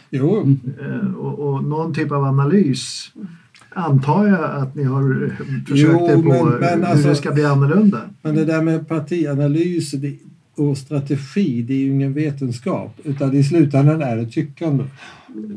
[0.10, 3.12] Jo, Eh, och, och någon typ av analys
[3.70, 5.32] antar jag att ni har
[5.68, 7.98] försökt Jo, er på men- men hur alltså- det ska bli annorlunda.
[8.22, 10.18] men det där med partianalys det,
[10.56, 13.00] och strategi, det är ju ingen vetenskap.
[13.04, 14.84] Utan i slutändan är det tyckande.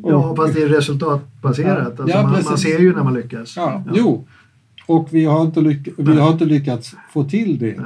[0.04, 2.00] Ja, fast det är resultatbaserat.
[2.00, 3.54] Alltså Ja, man, man ser ju när man lyckas.
[3.56, 4.26] Ja, Jo,
[4.86, 7.80] och vi har inte, lyck, vi har inte lyckats få till det.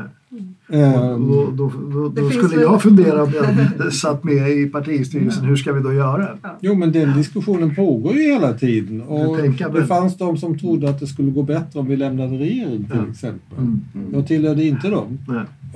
[0.73, 3.33] Ehm, Då, då, då, Det då skulle jag fundera om
[3.79, 6.29] jag satt med i partistyrelsen, hur ska vi då göra?
[6.61, 9.03] Jo, men den diskussionen pågår ju hela tiden.
[9.03, 9.37] Och
[9.75, 13.11] det fanns de som trodde att det skulle gå bättre om vi lämnade regering till
[13.11, 13.59] exempel.
[13.59, 13.81] Mm.
[14.13, 15.19] Jag tillhörde inte dem.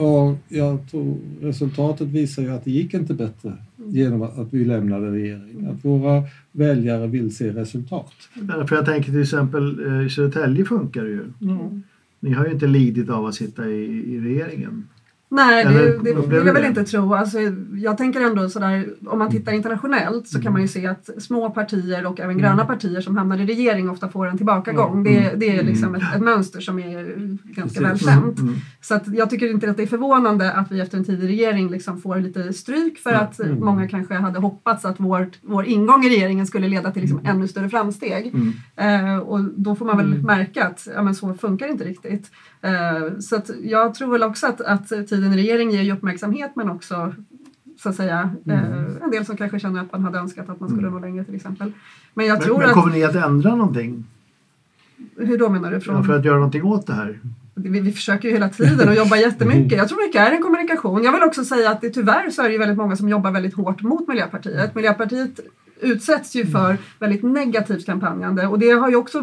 [0.02, 5.10] Och jag tror resultatet visar ju att det gick inte bättre genom att vi lämnade
[5.10, 5.66] regering.
[5.66, 6.22] Att våra
[6.52, 8.12] väljare vill se resultat.
[8.68, 11.24] För jag tänker till exempel eh, i Södertälje funkar det ju.
[12.20, 14.88] Ni har ju inte lidit av att sitta i, i regeringen.
[15.34, 17.14] Nej, det, det vill jag väl inte tro.
[17.14, 17.38] Alltså,
[17.74, 21.50] jag tänker ändå sådär, om man tittar internationellt så kan man ju se att små
[21.50, 25.04] partier och även gröna partier som hamnar i regering ofta får en tillbakagång.
[25.04, 28.38] Det, det är liksom ett, ett mönster som är ganska väl känt.
[28.38, 28.54] Mm.
[28.80, 31.26] Så att jag tycker inte att det är förvånande att vi efter en tid i
[31.26, 33.64] regering liksom får lite stryk för att Mm.
[33.64, 37.48] många kanske hade hoppats att vårt, vår ingång i regeringen skulle leda till liksom ännu
[37.48, 38.34] större framsteg.
[38.34, 38.52] Mm.
[38.76, 42.30] Eh, och då får man väl märka att ja, men så funkar det inte riktigt.
[42.60, 46.70] Eh, så jag tror väl också att, att tiden i regering ger ju uppmärksamhet men
[46.70, 47.14] också
[47.78, 50.68] så att säga eh, en del som kanske känner att man hade önskat att man
[50.68, 51.72] skulle nå längre till exempel.
[52.14, 54.04] Men jag Men, tror men att, kommer ni att ändra någonting
[55.16, 55.80] hur då menar du?
[55.80, 57.20] Från, för att göra någonting åt det här?
[57.54, 59.78] vi, vi försöker ju hela tiden och jobba jättemycket.
[59.78, 61.04] Jag tror mycket är en kommunikation.
[61.04, 63.30] Jag vill också säga att det, tyvärr så är det ju väldigt många som jobbar
[63.30, 64.74] väldigt hårt mot Miljöpartiet.
[64.74, 65.40] Miljöpartiet
[65.82, 68.46] utsätts ju för väldigt negativt kampanjande.
[68.46, 69.22] Och det har ju också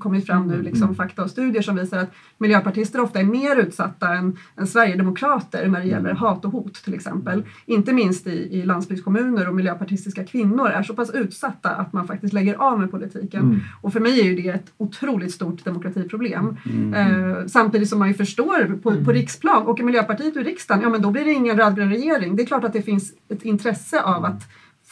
[0.00, 4.14] kommit fram nu liksom fakta och studier som visar att miljöpartister ofta är mer utsatta
[4.14, 7.42] än, än sverigedemokrater när det gäller hat och hot till exempel.
[7.66, 12.32] Inte minst i, i landsbygdskommuner och miljöpartistiska kvinnor är så pass utsatta att man faktiskt
[12.32, 13.60] lägger av med politiken.
[13.80, 16.56] Och för mig är ju det ett otroligt stort demokratiproblem.
[16.94, 21.02] Eh, samtidigt som man ju förstår på, på riksplan, och Miljöpartiet ur riksdagen, ja men
[21.02, 22.36] då blir det ingen rödgrön regering.
[22.36, 24.42] Det är klart att det finns ett intresse av att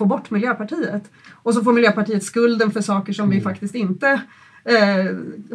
[0.00, 1.10] få bort Miljöpartiet.
[1.42, 4.08] Och så får Miljöpartiet skulden för saker som vi faktiskt inte
[4.64, 5.04] eh,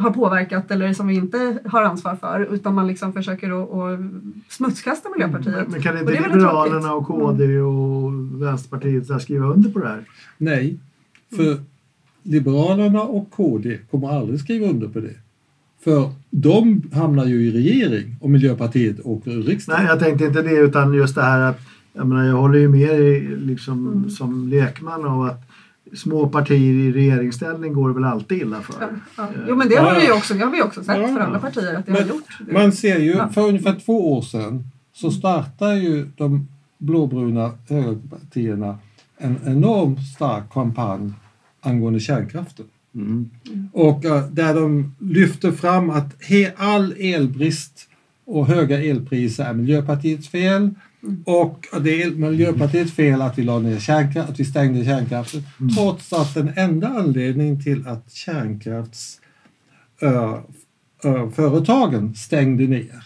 [0.02, 4.00] har påverkat eller som vi inte har ansvar för utan man liksom försöker att, att
[4.50, 5.56] smutskasta Miljöpartiet.
[5.56, 9.70] Men, men kan Och inte det är väldigt Liberalerna och KD och Vänsterpartiet skriva under
[9.70, 10.06] på det här?
[10.38, 10.80] Nej,
[11.36, 11.58] för
[12.24, 15.16] Liberalerna och KD kommer aldrig skriva under på det.
[15.84, 19.84] För de hamnar ju i regering och Miljöpartiet åker ur riksdagen.
[19.84, 21.60] Nej, jag tänkte inte det utan just det här att
[21.96, 23.00] jag, menar, jag håller ju med
[23.48, 24.10] liksom, Mm.
[24.10, 25.42] som lekman av att
[25.94, 28.74] små partier i regeringsställning går det väl alltid illa för.
[28.82, 28.88] Ja,
[29.18, 29.28] ja.
[29.48, 31.08] Jo men det har vi ju också, det har vi också sett Ja.
[31.08, 32.24] för andra partier att det har Men gjort.
[32.48, 32.54] Det.
[32.54, 33.30] Man ser ju, Ja.
[33.30, 38.78] för ungefär två år sedan så startar ju de blåbruna högerpartierna
[39.18, 41.14] en enormt stark kampanj
[41.62, 42.66] angående kärnkraften.
[42.96, 43.30] Mm.
[43.74, 47.90] Och eh, där de lyfter fram att he, all elbrist
[48.26, 50.70] och höga elpriser är Miljöpartiets fel.
[51.26, 55.44] Och det är Miljöpartiets fel att vi la ner kärnkraft, att vi stängde kärnkraften.
[55.76, 59.22] Trots att den enda anledningen till att kärnkrafts
[60.02, 60.38] ö,
[61.04, 63.06] ö, företagen stängde ner,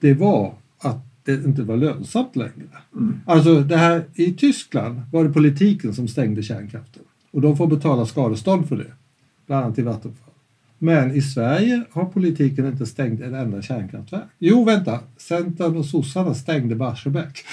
[0.00, 2.68] det var att det inte var lönsamt längre.
[3.26, 8.06] Alltså det här, i Tyskland var det politiken som stängde kärnkraften och de får betala
[8.06, 8.92] skadestånd för det,
[9.46, 10.23] bland annat till Vattenfall.
[10.84, 14.22] Men i Sverige har politiken inte stängt en enda kärnkraftverk.
[14.38, 17.44] Jo, vänta, Centern och sossarna stängde Barsebäck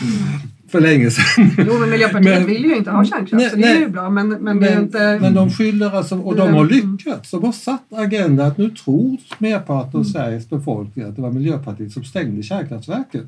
[0.69, 1.49] för länge sedan.
[1.57, 3.79] Jo men Miljöpartiet Men- vill ju inte ha kärnkraft Nej, så det är nej.
[3.81, 5.19] ju bra men, men det är inte...
[5.21, 7.31] men de skyller alltså, och de har lyckats.
[7.31, 11.91] De har satt agenda att nu tror merparten av Sveriges befolkning att det var Miljöpartiet
[11.91, 13.27] som stängde kärnkraftverken.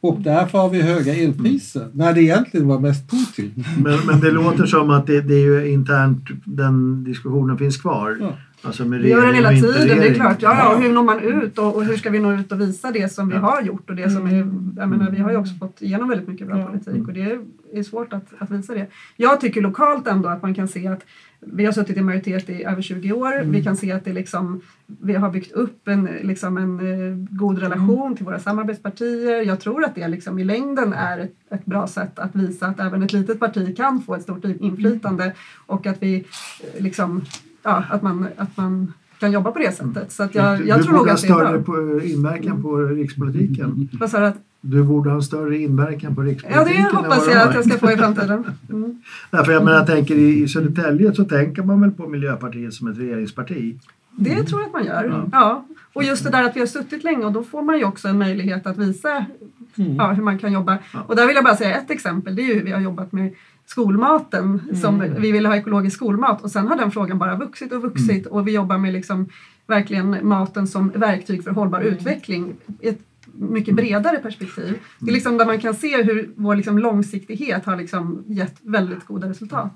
[0.00, 3.64] Och därför har vi höga elpriser, när det egentligen var mest Putin.
[3.78, 8.16] Men, men det låter som att det, det är ju internt den diskussionen finns kvar.
[8.20, 8.32] Ja.
[8.62, 10.42] Alltså med Vi gör den hela tiden, det är klart.
[10.42, 12.60] Ja, ja, och hur når man ut och, och hur ska vi nå ut och
[12.60, 13.40] visa det som vi Ja.
[13.40, 14.32] har gjort och det som är,
[14.80, 17.38] jag menar, vi har ju också fått igenom väldigt mycket bra politik och det
[17.72, 18.86] är svårt att, att visa det.
[19.16, 21.04] Jag tycker lokalt ändå att man kan se att
[21.40, 23.42] vi har suttit i majoritet i över 20 år.
[23.44, 27.58] Vi kan se att det liksom, vi har byggt upp en, liksom en eh, god
[27.58, 29.42] relation till våra samarbetspartier.
[29.42, 32.80] Jag tror att det liksom i längden är ett, ett bra sätt att visa att
[32.80, 35.32] även ett litet parti kan få ett stort inflytande
[35.66, 37.24] och att vi eh, liksom,
[37.62, 40.12] ja, att man, att man kan jobba på det sättet.
[40.12, 41.74] Så att jag, jag du tror nog borde ha att det är större bra.
[41.74, 43.88] på, inverkan på rikspolitiken.
[43.92, 44.82] Vad sa du?
[44.82, 46.64] borde ha en större inverkan på Ja, rikspolitiken.
[46.64, 48.44] det än hoppas jag att jag ska få i framtiden.
[48.70, 49.02] Mm.
[49.30, 52.88] Därför jag menar, jag tänker i, i Södertälje så tänker man väl på Miljöpartiet som
[52.88, 53.78] ett regeringsparti.
[54.16, 55.04] Det tror jag att man gör.
[55.04, 55.28] Ja.
[55.32, 55.64] Ja.
[55.92, 58.08] Och just det där att vi har suttit länge och då får man ju också
[58.08, 59.26] en möjlighet att visa
[59.74, 60.78] ja, hur man kan jobba.
[60.92, 61.04] Ja.
[61.06, 62.36] Och där vill jag bara säga ett exempel.
[62.36, 63.34] Det är ju hur vi har jobbat med
[63.70, 64.60] skolmaten.
[64.82, 68.26] Som vi ville ha ekologisk skolmat och sen har den frågan bara vuxit och vuxit
[68.26, 69.28] och vi jobbar med liksom
[69.66, 72.98] verkligen maten som verktyg för hållbar utveckling i ett
[73.32, 74.74] mycket bredare perspektiv.
[74.98, 79.06] Det är liksom där man kan se hur vår liksom långsiktighet har liksom gett väldigt
[79.06, 79.72] goda resultat.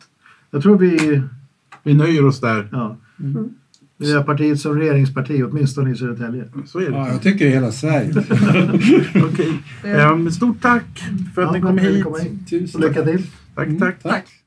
[0.50, 1.22] Jag tror vi,
[1.82, 2.68] Vi nöjer oss där.
[2.72, 3.48] ja, Mm.
[3.96, 6.44] Miljöpartiet som regeringsparti, åtminstone i Södertälje.
[6.66, 6.96] Så är det.
[6.96, 8.12] Ja, jag tycker i hela Sverige.
[9.84, 11.02] Ehm, stort tack
[11.34, 12.04] för att Ja, ni kom hit.
[12.04, 12.50] kom hit.
[12.50, 13.26] Tusen Och lycka till!
[13.56, 14.00] Tack, tack.
[14.00, 14.41] Tack.